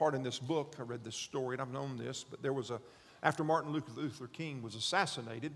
[0.00, 0.76] part in this book.
[0.78, 2.80] I read this story and I've known this, but there was a,
[3.22, 5.52] after Martin Luther King was assassinated,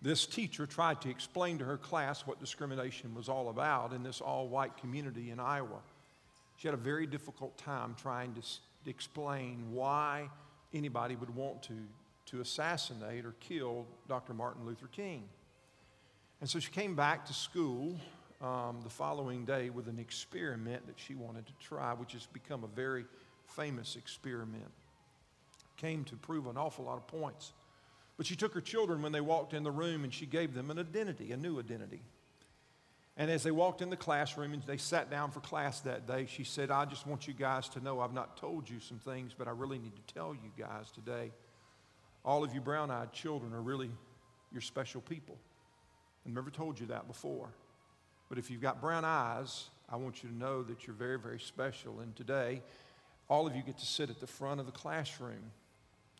[0.00, 4.22] this teacher tried to explain to her class what discrimination was all about in this
[4.22, 5.80] all white community in Iowa.
[6.56, 8.40] She had a very difficult time trying to
[8.88, 10.30] explain why
[10.72, 11.76] anybody would want to,
[12.26, 14.32] to assassinate or kill Dr.
[14.32, 15.24] Martin Luther King.
[16.40, 18.00] And so she came back to school
[18.40, 22.64] um, the following day with an experiment that she wanted to try, which has become
[22.64, 23.04] a very
[23.46, 24.70] famous experiment.
[25.76, 27.52] Came to prove an awful lot of points.
[28.16, 30.70] But she took her children when they walked in the room and she gave them
[30.70, 32.02] an identity, a new identity.
[33.16, 36.26] And as they walked in the classroom and they sat down for class that day,
[36.26, 39.34] she said, I just want you guys to know I've not told you some things,
[39.36, 41.32] but I really need to tell you guys today.
[42.24, 43.90] All of you brown eyed children are really
[44.52, 45.36] your special people.
[46.24, 47.50] I've never told you that before.
[48.28, 51.40] But if you've got brown eyes, I want you to know that you're very, very
[51.40, 52.00] special.
[52.00, 52.62] And today,
[53.28, 55.50] all of you get to sit at the front of the classroom.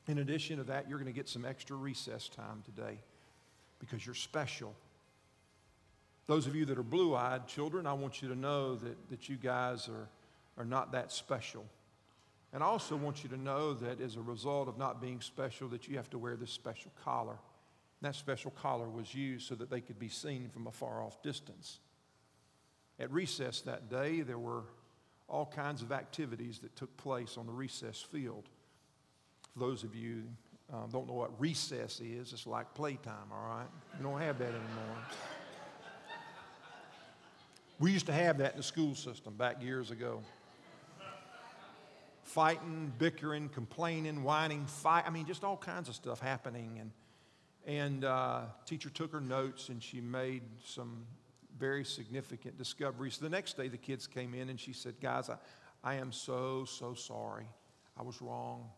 [0.07, 2.99] In addition to that, you're going to get some extra recess time today
[3.79, 4.75] because you're special.
[6.27, 9.29] Those of you that are blue eyed children, I want you to know that, that
[9.29, 10.09] you guys are,
[10.61, 11.65] are not that special.
[12.53, 15.69] And I also want you to know that as a result of not being special,
[15.69, 17.33] that you have to wear this special collar.
[18.01, 21.03] And that special collar was used so that they could be seen from a far
[21.03, 21.81] off distance.
[23.01, 24.65] At recess that day, there were
[25.29, 28.49] all kinds of activities that took place on the recess field.
[29.53, 30.25] For those of you
[30.73, 33.69] um, don't know what recess is, it's like playtime, all right?
[33.97, 34.97] We don't have that anymore.
[37.81, 40.21] We used to have that in the school system back years ago.
[42.25, 45.05] Fighting, bickering, complaining, whining, fight.
[45.07, 46.81] I mean, just all kinds of stuff happening.
[46.81, 46.91] And,
[47.65, 51.05] and uh, teacher took her notes and she made some
[51.59, 53.19] very significant discoveries.
[53.19, 55.37] The next day, the kids came in and she said, Guys, I,
[55.83, 57.47] I am so, so sorry.
[57.99, 58.69] I was wrong.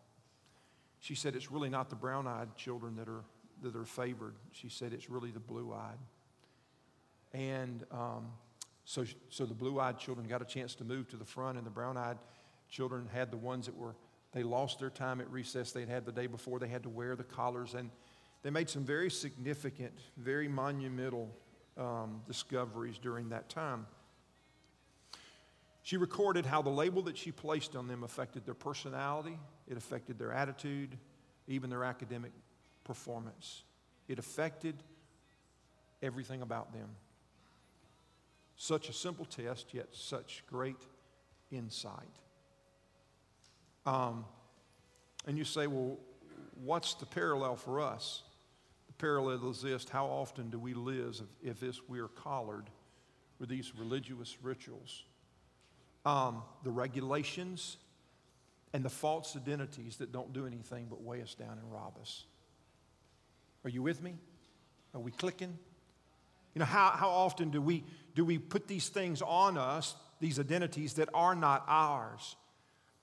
[1.00, 3.24] She said, It's really not the brown eyed children that are,
[3.62, 4.34] that are favored.
[4.52, 5.98] She said, It's really the blue eyed.
[7.32, 8.28] And um,
[8.84, 11.66] so, so the blue eyed children got a chance to move to the front, and
[11.66, 12.18] the brown eyed
[12.68, 13.94] children had the ones that were,
[14.32, 16.58] they lost their time at recess they'd had the day before.
[16.58, 17.90] They had to wear the collars, and
[18.42, 21.30] they made some very significant, very monumental
[21.76, 23.86] um, discoveries during that time.
[25.82, 30.18] She recorded how the label that she placed on them affected their personality, it affected
[30.18, 30.96] their attitude,
[31.48, 32.32] even their academic
[32.84, 33.62] performance.
[34.08, 34.74] It affected
[36.02, 36.88] everything about them.
[38.56, 40.76] Such a simple test, yet such great
[41.50, 41.92] insight.
[43.86, 44.24] Um,
[45.26, 45.96] and you say, well,
[46.62, 48.22] what's the parallel for us?
[49.00, 52.68] Parallel is this how often do we live if, if this we are collared
[53.38, 55.04] with these religious rituals?
[56.04, 57.78] Um, the regulations
[58.74, 62.24] and the false identities that don't do anything but weigh us down and rob us.
[63.64, 64.14] Are you with me?
[64.94, 65.58] Are we clicking?
[66.54, 67.84] You know, how, how often do we,
[68.14, 72.36] do we put these things on us, these identities that are not ours?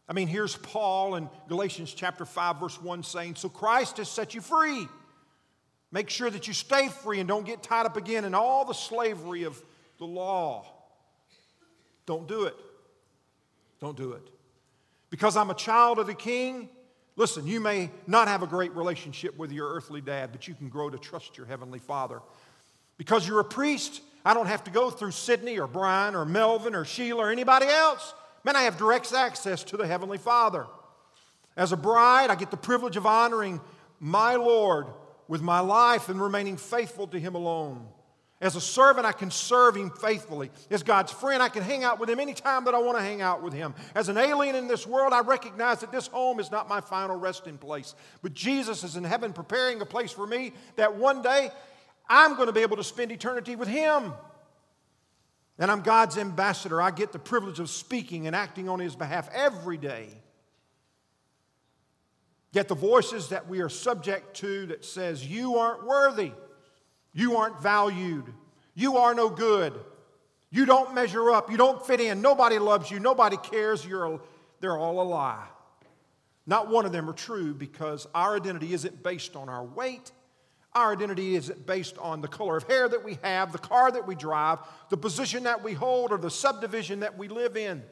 [0.08, 4.36] I mean, here's Paul in Galatians chapter 5, verse 1 saying, So Christ has set
[4.36, 4.88] you free.
[5.92, 8.74] Make sure that you stay free and don't get tied up again in all the
[8.74, 9.62] slavery of
[10.00, 10.66] the law.
[12.06, 12.56] Don't do it.
[13.80, 14.28] Don't do it.
[15.10, 16.70] Because I'm a child of the king,
[17.16, 20.68] listen, you may not have a great relationship with your earthly dad, but you can
[20.68, 22.22] grow to trust your heavenly father.
[22.98, 26.76] Because you're a priest, I don't have to go through Sydney or Brian or Melvin
[26.76, 28.14] or Sheila or anybody else.
[28.44, 30.66] Man, I have direct access to the Heavenly Father.
[31.56, 33.62] As a bride, I get the privilege of honoring
[34.00, 34.88] my Lord
[35.28, 37.88] with my life and remaining faithful to Him alone.
[38.40, 40.52] As a servant, I can serve Him faithfully.
[40.70, 43.20] As God's friend, I can hang out with Him anytime that I want to hang
[43.20, 43.74] out with Him.
[43.96, 47.16] As an alien in this world, I recognize that this home is not my final
[47.16, 47.96] resting place.
[48.22, 51.50] But Jesus is in heaven preparing a place for me that one day
[52.08, 54.14] I'm going to be able to spend eternity with Him.
[55.58, 56.80] And I'm God's ambassador.
[56.80, 60.10] I get the privilege of speaking and acting on His behalf every day.
[62.54, 66.32] Yet the voices that we are subject to that says, You aren't worthy,
[67.14, 68.26] you aren't valued,
[68.74, 69.74] you are no good,
[70.50, 74.20] you don't measure up, you don't fit in, nobody loves you, nobody cares, you're a,
[74.60, 75.48] they're all a lie.
[76.46, 80.12] Not one of them are true because our identity isn't based on our weight,
[80.74, 84.08] our identity isn't based on the color of hair that we have, the car that
[84.08, 84.60] we drive,
[84.90, 87.84] the position that we hold, or the subdivision that we live in.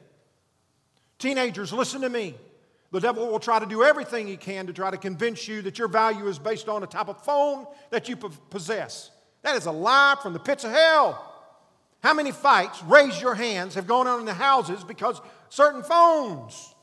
[1.18, 2.34] Teenagers, listen to me.
[2.96, 5.78] The devil will try to do everything he can to try to convince you that
[5.78, 9.10] your value is based on the type of phone that you possess.
[9.42, 11.22] That is a lie from the pits of hell.
[12.02, 15.20] How many fights, raise your hands, have gone on in the houses because
[15.50, 16.74] certain phones?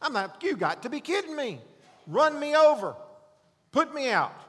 [0.00, 1.58] I'm not, you got to be kidding me.
[2.06, 2.94] Run me over.
[3.72, 4.40] Put me out.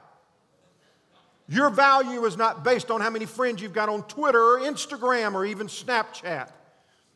[1.48, 5.34] Your value is not based on how many friends you've got on Twitter or Instagram
[5.34, 6.48] or even Snapchat.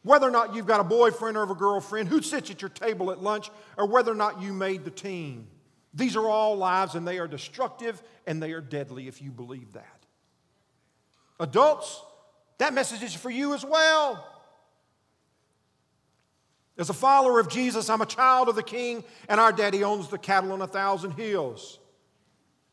[0.02, 3.10] Whether or not you've got a boyfriend or a girlfriend, who sits at your table
[3.10, 5.46] at lunch, or whether or not you made the team.
[5.92, 9.72] These are all lies and they are destructive and they are deadly if you believe
[9.72, 10.06] that.
[11.38, 12.02] Adults,
[12.58, 14.26] that message is for you as well.
[16.78, 20.08] As a follower of Jesus, I'm a child of the King, and our daddy owns
[20.08, 21.78] the cattle on a thousand hills.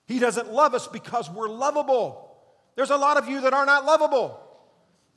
[0.05, 2.37] He doesn't love us because we're lovable.
[2.75, 4.39] There's a lot of you that are not lovable.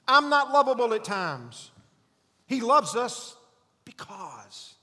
[0.08, 1.70] I'm not lovable at times.
[2.51, 3.36] He loves us
[3.84, 4.74] because,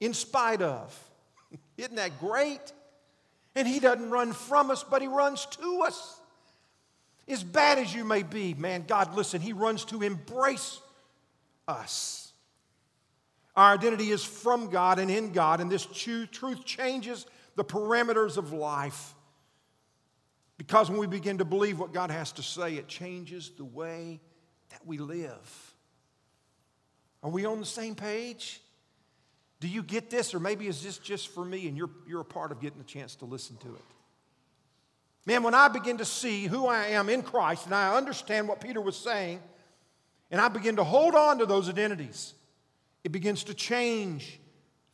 [0.00, 0.98] in spite of.
[1.76, 2.72] Isn't that great?
[3.54, 6.18] And He doesn't run from us, but He runs to us.
[7.28, 10.80] As bad as you may be, man, God, listen, He runs to embrace
[11.68, 12.32] us.
[13.54, 17.26] Our identity is from God and in God, and this truth changes
[17.56, 19.14] the parameters of life.
[20.56, 24.18] Because when we begin to believe what God has to say, it changes the way
[24.70, 25.74] that we live.
[27.26, 28.60] Are we on the same page?
[29.58, 30.32] Do you get this?
[30.32, 32.84] Or maybe is this just for me and you're, you're a part of getting a
[32.84, 33.82] chance to listen to it?
[35.26, 38.60] Man, when I begin to see who I am in Christ and I understand what
[38.60, 39.40] Peter was saying,
[40.30, 42.32] and I begin to hold on to those identities,
[43.02, 44.38] it begins to change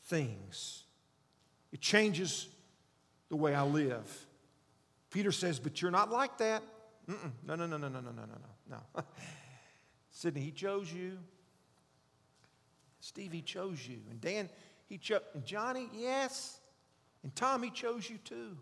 [0.04, 0.84] things.
[1.70, 2.48] It changes
[3.28, 4.26] the way I live.
[5.10, 6.62] Peter says, But you're not like that.
[7.10, 7.32] Mm-mm.
[7.46, 8.22] No, no, no, no, no, no, no,
[8.70, 9.02] no, no.
[10.10, 11.18] Sydney, he chose you.
[13.02, 13.98] Steve, he chose you.
[14.10, 14.48] And Dan,
[14.86, 15.22] he chose.
[15.34, 16.60] And Johnny, yes.
[17.24, 18.56] And Tom, he chose you too.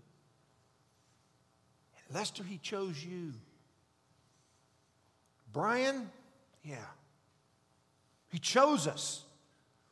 [1.94, 3.34] And Lester, he chose you.
[5.52, 6.10] Brian,
[6.64, 6.76] yeah.
[8.30, 9.24] He chose us.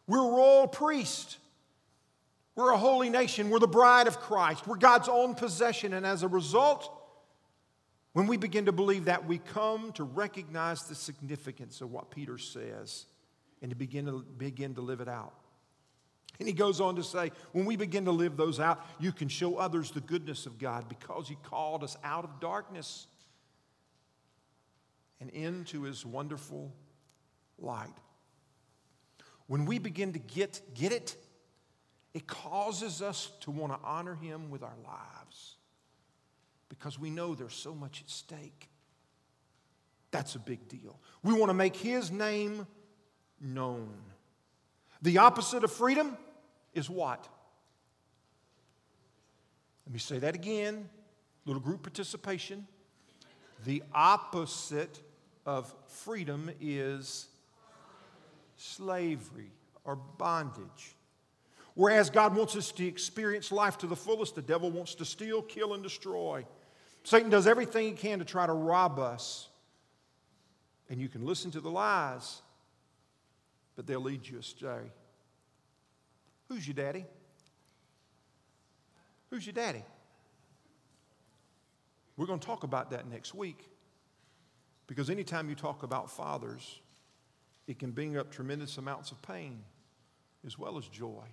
[0.07, 1.36] We're royal priest.
[2.55, 3.51] We're a holy nation.
[3.51, 4.66] We're the bride of Christ.
[4.66, 5.92] We're God's own possession.
[5.92, 6.90] And as a result,
[8.14, 12.38] when we begin to believe that, we come to recognize the significance of what Peter
[12.38, 13.05] says
[13.62, 15.34] and to begin to begin to live it out.
[16.38, 19.28] And he goes on to say, when we begin to live those out, you can
[19.28, 23.09] show others the goodness of God because he called us out of darkness
[25.20, 26.72] and into his wonderful
[27.59, 27.88] light.
[29.48, 31.16] When we begin to get, get it,
[32.14, 35.56] it causes us to want to honor him with our lives
[36.68, 38.68] because we know there's so much at stake.
[40.11, 41.00] That's a big deal.
[41.22, 42.66] We want to make his name
[43.41, 43.95] known.
[45.03, 46.16] The opposite of freedom
[46.74, 47.28] is what?
[49.86, 50.89] Let me say that again.
[51.47, 52.66] Little group participation.
[53.64, 55.01] The opposite
[55.47, 57.28] of freedom is
[58.57, 59.51] slavery
[59.84, 60.95] or bondage.
[61.74, 65.43] Whereas God wants us to experience life to the fullest, the devil wants to steal,
[65.43, 66.45] kill, and destroy.
[67.05, 69.49] Satan does everything he can to try to rob us.
[70.91, 72.43] And you can listen to the lies
[73.79, 74.91] but they'll lead you astray.
[76.49, 77.07] Who's your daddy?
[79.31, 79.85] Who's your daddy?
[82.16, 83.70] We're going to talk about that next week
[84.89, 86.81] because anytime you talk about fathers,
[87.68, 89.61] it can bring up tremendous amounts of pain
[90.45, 91.26] as well as joy.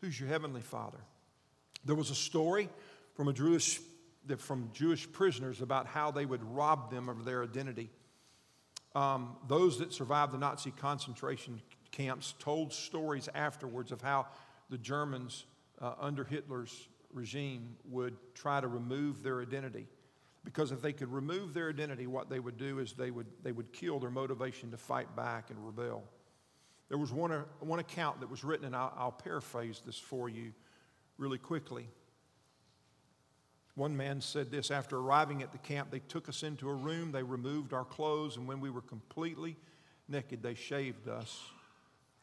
[0.00, 0.98] Who's your heavenly father?
[1.84, 2.68] There was a story
[3.14, 3.78] from a Jewish
[4.38, 7.90] from Jewish prisoners about how they would rob them of their identity
[8.94, 14.26] um, those that survived the Nazi concentration camps told stories afterwards of how
[14.70, 15.44] the Germans
[15.80, 19.86] uh, under Hitler's regime would try to remove their identity.
[20.44, 23.52] Because if they could remove their identity, what they would do is they would, they
[23.52, 26.04] would kill their motivation to fight back and rebel.
[26.88, 30.28] There was one, uh, one account that was written, and I'll, I'll paraphrase this for
[30.28, 30.52] you
[31.16, 31.88] really quickly.
[33.74, 37.10] One man said this after arriving at the camp, they took us into a room,
[37.10, 39.56] they removed our clothes, and when we were completely
[40.08, 41.42] naked, they shaved us.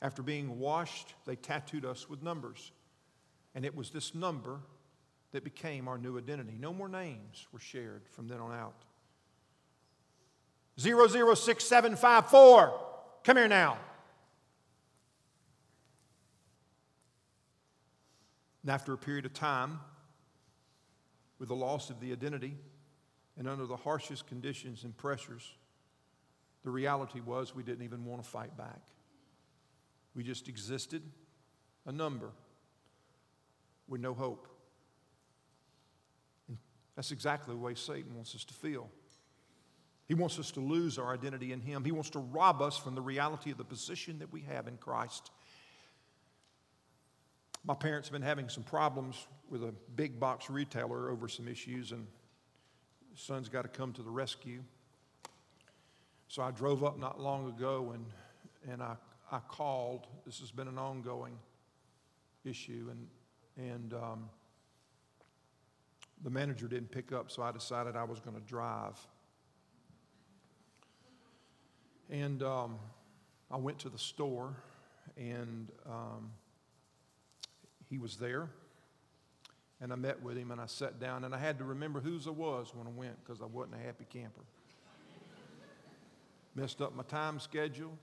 [0.02, 2.72] After being washed, they tattooed us with numbers.
[3.54, 4.62] And it was this number
[5.34, 6.56] that became our new identity.
[6.60, 8.86] No more names were shared from then on out.
[10.80, 12.74] 006754.
[13.24, 13.78] Come here now.
[18.64, 19.80] And after a period of time,
[21.42, 22.56] with the loss of the identity
[23.36, 25.56] and under the harshest conditions and pressures,
[26.64, 28.80] the reality was we didn't even want to fight back.
[30.14, 31.02] We just existed,
[31.88, 32.30] a number,
[33.88, 34.48] with no hope.
[36.48, 36.60] And
[36.96, 38.88] that's exactly the way Satan wants us to feel.
[40.08, 41.84] He wants us to lose our identity in Him.
[41.84, 44.78] He wants to rob us from the reality of the position that we have in
[44.78, 45.32] Christ.
[47.64, 51.92] My parents have been having some problems with a big box retailer over some issues,
[51.92, 52.08] and
[53.16, 54.64] son's got to come to the rescue.
[56.28, 58.06] So I drove up not long ago and,
[58.72, 58.96] and I,
[59.32, 60.08] I called.
[60.26, 61.38] This has been an ongoing
[62.46, 62.90] issue.
[62.90, 63.08] And,
[63.58, 64.30] and um,
[66.24, 68.98] the manager didn't pick up, so I decided I was going to drive.
[72.10, 72.78] And um,
[73.50, 74.56] I went to the store,
[75.18, 76.32] and um,
[77.92, 78.50] he was there.
[79.82, 82.26] And I met with him, and I sat down, and I had to remember whose
[82.28, 84.42] I was when I went because I wasn't a happy camper.
[86.56, 87.98] Messed up my time schedule,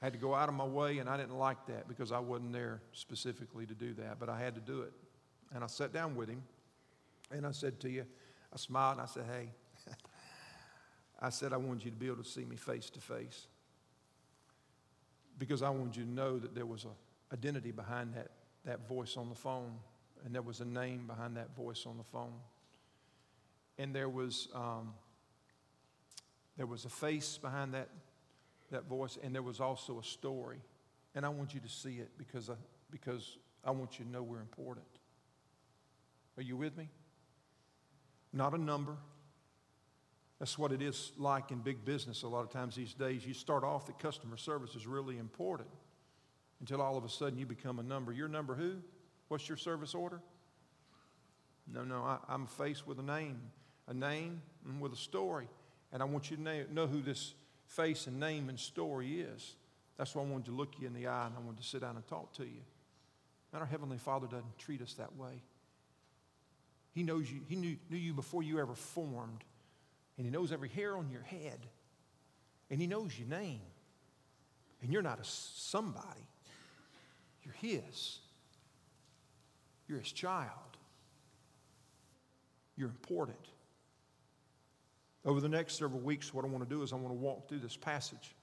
[0.00, 2.52] had to go out of my way, and I didn't like that because I wasn't
[2.52, 4.92] there specifically to do that, but I had to do it.
[5.54, 6.42] And I sat down with him,
[7.30, 8.04] and I said to you,
[8.52, 9.50] I smiled and I said, Hey,
[11.20, 13.46] I said, I wanted you to be able to see me face to face
[15.38, 16.90] because I wanted you to know that there was an
[17.32, 18.30] identity behind that,
[18.64, 19.74] that voice on the phone,
[20.24, 22.34] and there was a name behind that voice on the phone.
[23.78, 24.94] And there was, um,
[26.56, 27.88] there was a face behind that,
[28.70, 30.60] that voice, and there was also a story.
[31.14, 32.54] And I want you to see it because I,
[32.90, 34.86] because I want you to know we're important.
[36.36, 36.88] Are you with me?
[38.32, 38.96] Not a number,
[40.42, 43.24] that's what it is like in big business a lot of times these days.
[43.24, 45.68] You start off that customer service is really important
[46.62, 48.12] until all of a sudden you become a number.
[48.12, 48.76] Your number who?
[49.28, 50.20] What's your service order?
[51.70, 53.40] No, no, I, am faced with a name,
[53.88, 54.40] a name
[54.80, 55.48] with a story.
[55.92, 57.34] And I want you to know, know who this
[57.66, 59.56] face and name and story is.
[59.98, 61.82] That's why I wanted to look you in the eye and I wanted to sit
[61.82, 62.62] down and talk to you.
[63.52, 65.42] And our Heavenly Father doesn't treat us that way.
[66.92, 69.44] He knows you, He knew, knew you before you ever formed
[70.16, 71.66] and He knows every hair on your head,
[72.70, 73.60] and He knows your name.
[74.82, 76.26] And you're not a somebody,
[77.44, 78.18] you're His.
[79.88, 80.48] You're His child.
[82.76, 83.38] You're important.
[85.24, 87.48] Over the next several weeks, what I want to do is I want to walk
[87.48, 88.34] through this passage.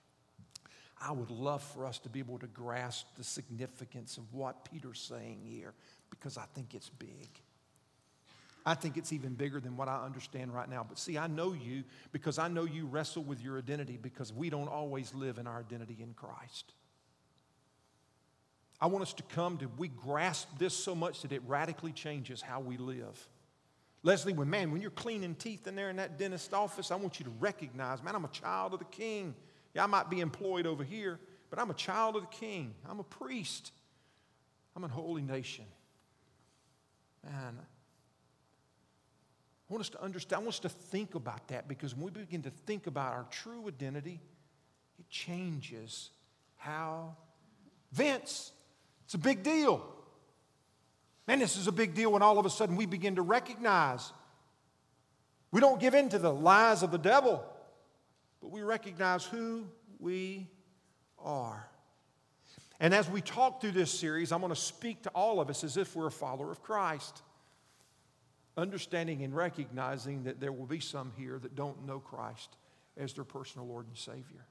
[1.01, 4.99] I would love for us to be able to grasp the significance of what Peter's
[4.99, 5.73] saying here
[6.09, 7.29] because I think it's big.
[8.65, 10.85] I think it's even bigger than what I understand right now.
[10.87, 14.49] But see, I know you because I know you wrestle with your identity because we
[14.49, 16.73] don't always live in our identity in Christ.
[18.81, 22.41] I want us to come to, we grasp this so much that it radically changes
[22.41, 23.27] how we live.
[24.03, 27.19] Leslie, when man, when you're cleaning teeth in there in that dentist office, I want
[27.19, 29.35] you to recognize, man, I'm a child of the king.
[29.73, 31.19] Yeah, I might be employed over here,
[31.49, 32.73] but I'm a child of the king.
[32.89, 33.73] I'm a priest.
[34.75, 35.65] I'm a holy nation.
[37.25, 37.59] Man,
[39.69, 42.11] I want us to understand, I want us to think about that because when we
[42.11, 44.21] begin to think about our true identity,
[44.97, 46.11] it changes
[46.55, 47.17] how.
[47.91, 48.51] Vince,
[49.09, 49.83] it's a big deal.
[51.27, 54.11] Man, this is a big deal when all of a sudden we begin to recognize
[55.49, 57.43] we don't give in to the lies of the devil,
[58.39, 59.65] but we recognize who
[59.97, 60.47] we
[61.17, 61.67] are.
[62.79, 65.63] And as we talk through this series, I'm going to speak to all of us
[65.63, 67.23] as if we're a follower of Christ
[68.57, 72.57] understanding and recognizing that there will be some here that don't know Christ
[72.95, 74.45] as their personal Lord and Savior.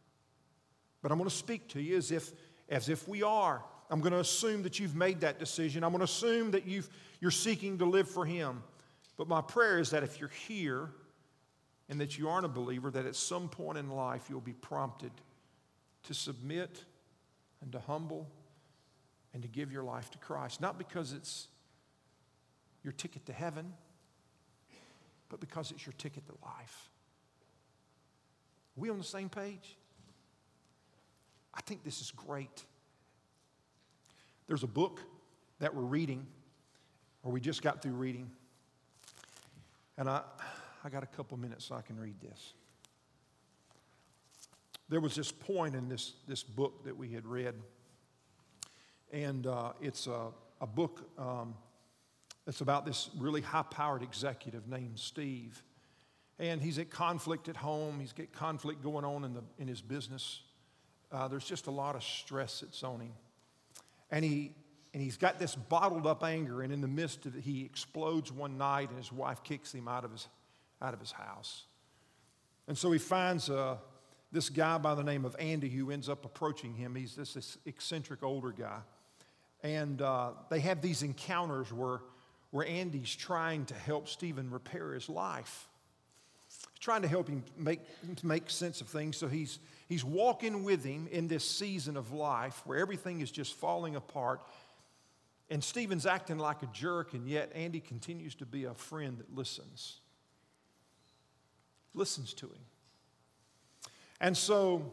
[1.01, 2.33] But I'm going to speak to you as if,
[2.69, 3.63] as if we are.
[3.91, 5.83] I'm going to assume that you've made that decision.
[5.83, 6.89] I'm going to assume that you've,
[7.21, 8.63] you're seeking to live for Him.
[9.17, 10.91] But my prayer is that if you're here
[11.89, 15.13] and that you aren't a believer, that at some point in life you'll be prompted
[16.05, 16.85] to submit
[17.63, 18.29] and to humble
[19.33, 20.61] and to give your life to Christ.
[20.61, 21.49] Not because it's
[22.85, 23.73] your ticket to heaven
[25.29, 26.91] but because it's your ticket to life.
[28.77, 29.77] Are we on the same page?
[31.55, 32.65] I think this is great.
[34.49, 35.01] There's a book
[35.61, 36.27] that we're reading,
[37.23, 38.31] or we just got through reading,
[39.97, 40.23] and I,
[40.83, 42.55] I got a couple minutes so I can read this.
[44.89, 47.55] There was this point in this, this book that we had read,
[49.13, 50.29] and uh, it's a,
[50.61, 51.55] a book um,
[52.49, 55.63] it's about this really high powered executive named Steve.
[56.39, 59.83] And he's at conflict at home, he's got conflict going on in, the, in his
[59.83, 60.41] business.
[61.13, 63.13] Uh, there's just a lot of stress that's on him.
[64.11, 64.53] And, he,
[64.95, 68.33] and he's got this bottled up anger, and in the midst of it, he explodes
[68.33, 70.29] one night, and his wife kicks him out of his,
[70.81, 71.65] out of his house.
[72.67, 73.77] And so he finds uh,
[74.33, 76.95] this guy by the name of Andy who ends up approaching him.
[76.95, 78.81] He's this, this eccentric older guy.
[79.63, 82.01] And uh, they have these encounters where
[82.51, 85.68] where Andy's trying to help Stephen repair his life.
[86.81, 87.81] Trying to help him make,
[88.23, 89.17] make sense of things.
[89.17, 89.59] So he's,
[89.89, 94.41] he's walking with him in this season of life where everything is just falling apart.
[95.51, 99.35] And Stephen's acting like a jerk, and yet Andy continues to be a friend that
[99.35, 100.01] listens.
[101.95, 102.61] Listens to him.
[104.21, 104.93] And so,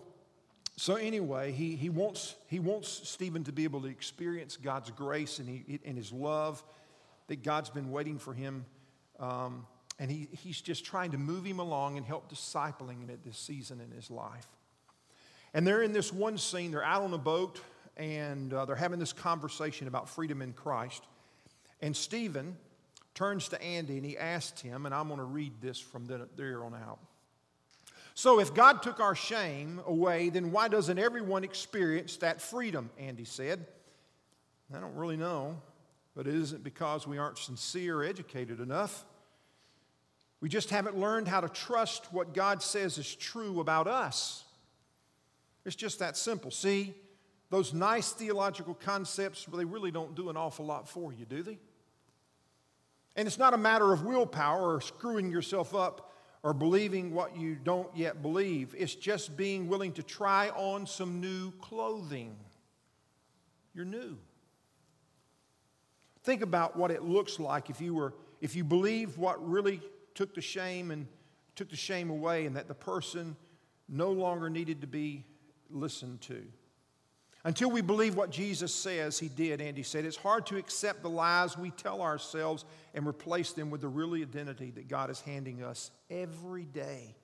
[0.78, 5.40] so anyway, he, he, wants, he wants Stephen to be able to experience God's grace
[5.40, 6.64] and, he, and his love
[7.28, 8.66] that God's been waiting for him.
[9.20, 9.66] Um,
[10.00, 13.38] and he, he's just trying to move him along and help discipling him at this
[13.38, 14.48] season in his life.
[15.54, 17.62] And they're in this one scene, they're out on a boat,
[17.96, 21.04] and uh, they're having this conversation about freedom in Christ.
[21.82, 22.58] And Stephen
[23.14, 26.64] turns to Andy and he asks him, and I'm going to read this from there
[26.64, 27.00] on out.
[28.18, 32.90] So, if God took our shame away, then why doesn't everyone experience that freedom?
[32.98, 33.66] Andy said.
[34.74, 35.62] I don't really know,
[36.16, 39.06] but it isn't because we aren't sincere or educated enough.
[40.46, 44.44] We just haven't learned how to trust what God says is true about us.
[45.66, 46.52] It's just that simple.
[46.52, 46.94] See,
[47.50, 51.58] those nice theological concepts, they really don't do an awful lot for you, do they?
[53.16, 57.56] And it's not a matter of willpower or screwing yourself up or believing what you
[57.56, 58.76] don't yet believe.
[58.78, 62.36] It's just being willing to try on some new clothing.
[63.74, 64.16] You're new.
[66.22, 69.82] Think about what it looks like if you were if you believe what really
[70.16, 71.08] took the shame and
[71.56, 73.36] took the shame away and that the person
[73.88, 75.24] no longer needed to be
[75.70, 76.44] listened to.
[77.44, 81.10] Until we believe what Jesus says he did, Andy said, it's hard to accept the
[81.10, 85.62] lies we tell ourselves and replace them with the real identity that God is handing
[85.62, 87.16] us every day.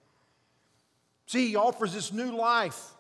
[1.26, 2.92] See, he offers this new life,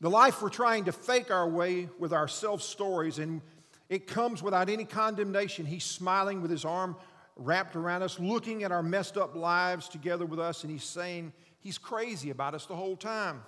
[0.00, 3.42] the life we're trying to fake our way with our self stories, and
[3.88, 5.66] it comes without any condemnation.
[5.66, 6.96] He's smiling with his arm
[7.36, 11.32] wrapped around us, looking at our messed up lives together with us, and he's saying
[11.60, 13.42] he's crazy about us the whole time.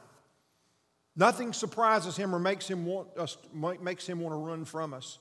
[1.16, 5.18] Nothing surprises him or makes him want us makes him want to run from us.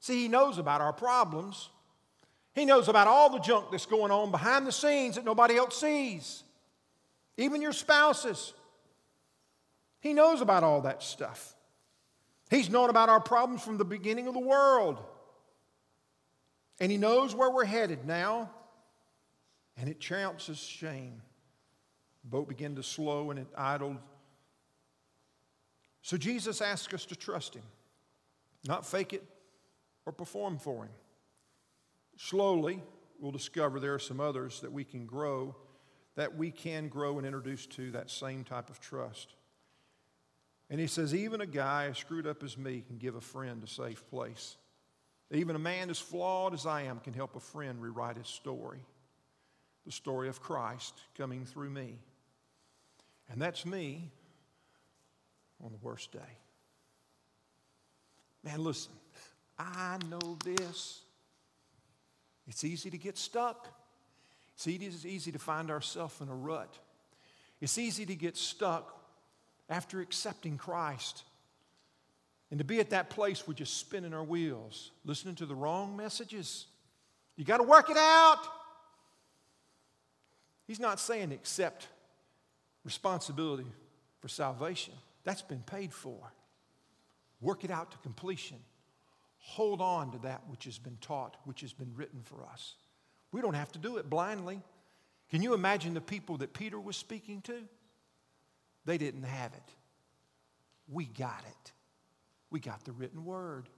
[0.00, 1.68] See, he knows about our problems.
[2.54, 5.80] He knows about all the junk that's going on behind the scenes that nobody else
[5.80, 6.42] sees.
[7.36, 8.52] Even your spouses.
[10.00, 11.54] He knows about all that stuff.
[12.50, 14.98] He's known about our problems from the beginning of the world.
[16.80, 18.50] And he knows where we're headed now.
[19.76, 21.22] And it trounces shame.
[22.24, 23.98] The boat began to slow and it idled
[26.02, 27.62] so Jesus asks us to trust Him,
[28.66, 29.22] not fake it
[30.04, 30.92] or perform for Him.
[32.16, 32.82] Slowly,
[33.20, 35.54] we'll discover there are some others that we can grow,
[36.16, 39.34] that we can grow and introduce to that same type of trust.
[40.68, 43.62] And he says, even a guy as screwed up as me can give a friend
[43.62, 44.56] a safe place.
[45.32, 48.84] Even a man as flawed as I am can help a friend rewrite his story
[49.84, 51.98] the story of Christ coming through me.
[53.30, 54.10] And that's me
[55.64, 56.18] on the worst day.
[58.44, 58.92] Man, listen,
[59.58, 61.00] I know this.
[62.46, 63.68] It's easy to get stuck.
[64.54, 66.78] It's easy to find ourselves in a rut.
[67.60, 68.98] It's easy to get stuck
[69.68, 71.24] after accepting Christ
[72.52, 75.96] and to be at that place we're just spinning our wheels, listening to the wrong
[75.96, 76.66] messages.
[77.34, 78.40] You got to work it out.
[80.66, 81.88] He's not saying accept
[82.84, 83.64] responsibility
[84.20, 84.92] for salvation.
[85.24, 86.30] That's been paid for.
[87.40, 88.58] Work it out to completion.
[89.38, 92.74] Hold on to that which has been taught, which has been written for us.
[93.32, 94.60] We don't have to do it blindly.
[95.30, 97.62] Can you imagine the people that Peter was speaking to?
[98.84, 99.74] They didn't have it.
[100.86, 101.72] We got it.
[102.52, 103.68] We got the written word.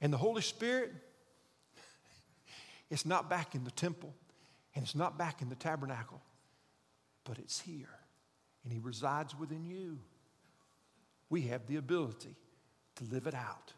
[0.00, 0.92] And the Holy Spirit,
[2.88, 4.14] it's not back in the temple
[4.74, 6.22] and it's not back in the tabernacle,
[7.24, 7.88] but it's here.
[8.62, 9.98] And He resides within you
[11.28, 12.36] we have the ability
[12.96, 13.72] to live it out.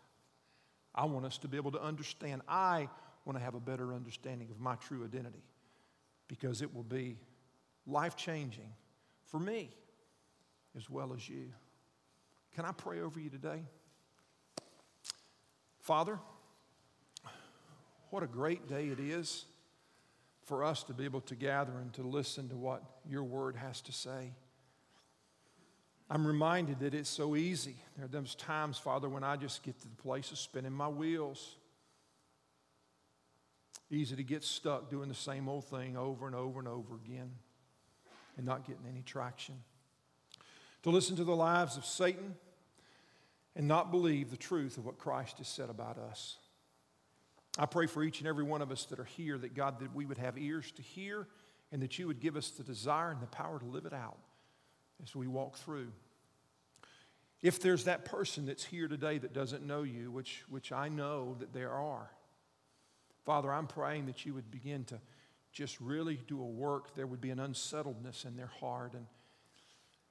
[0.94, 2.42] I want us to be able to understand.
[2.46, 2.88] I
[3.24, 5.42] want to have a better understanding of my true identity
[6.28, 7.16] because it will be
[7.86, 8.70] life changing
[9.24, 9.70] for me
[10.76, 11.46] as well as you.
[12.54, 13.62] Can I pray over you today?
[15.88, 16.18] Father,
[18.10, 19.46] what a great day it is
[20.44, 23.80] for us to be able to gather and to listen to what your word has
[23.80, 24.34] to say.
[26.10, 27.76] I'm reminded that it's so easy.
[27.96, 30.88] There are those times, Father, when I just get to the place of spinning my
[30.88, 31.56] wheels.
[33.90, 37.30] Easy to get stuck doing the same old thing over and over and over again
[38.36, 39.54] and not getting any traction.
[40.82, 42.34] To listen to the lives of Satan
[43.58, 46.38] and not believe the truth of what Christ has said about us.
[47.58, 49.94] I pray for each and every one of us that are here that God, that
[49.94, 51.26] we would have ears to hear
[51.72, 54.16] and that you would give us the desire and the power to live it out
[55.02, 55.88] as we walk through.
[57.42, 61.36] If there's that person that's here today that doesn't know you, which, which I know
[61.40, 62.10] that there are,
[63.24, 65.00] Father, I'm praying that you would begin to
[65.52, 66.94] just really do a work.
[66.94, 68.94] There would be an unsettledness in their heart.
[68.94, 69.06] And,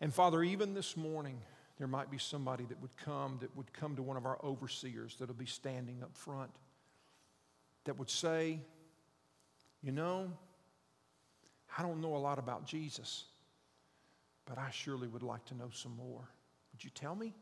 [0.01, 1.41] And Father, even this morning,
[1.77, 5.15] there might be somebody that would come, that would come to one of our overseers
[5.19, 6.51] that'll be standing up front,
[7.85, 8.59] that would say,
[9.83, 10.31] You know,
[11.77, 13.25] I don't know a lot about Jesus,
[14.45, 16.27] but I surely would like to know some more.
[16.73, 17.33] Would you tell me?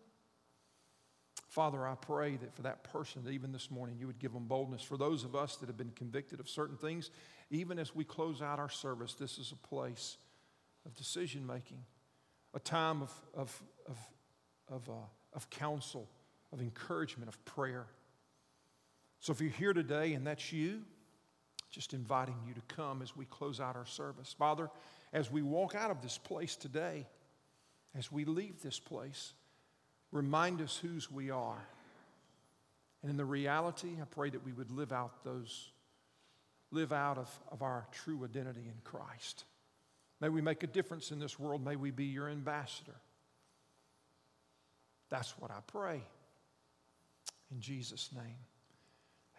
[1.47, 4.45] Father, I pray that for that person, that even this morning, you would give them
[4.45, 4.81] boldness.
[4.81, 7.11] For those of us that have been convicted of certain things,
[7.49, 10.17] even as we close out our service, this is a place
[10.85, 11.83] of decision making,
[12.53, 13.97] a time of, of, of,
[14.69, 14.93] of, uh,
[15.33, 16.07] of counsel,
[16.51, 17.85] of encouragement, of prayer.
[19.19, 20.81] So if you're here today and that's you,
[21.71, 24.33] just inviting you to come as we close out our service.
[24.37, 24.69] Father,
[25.11, 27.05] as we walk out of this place today,
[27.97, 29.33] as we leave this place,
[30.15, 31.67] Remind us whose we are.
[33.01, 35.71] And in the reality, I pray that we would live out those,
[36.71, 39.43] live out of, of our true identity in Christ.
[40.21, 41.65] May we make a difference in this world.
[41.65, 42.95] May we be your ambassador.
[45.09, 46.01] That's what I pray.
[47.51, 48.37] In Jesus' name,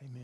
[0.02, 0.22] amen.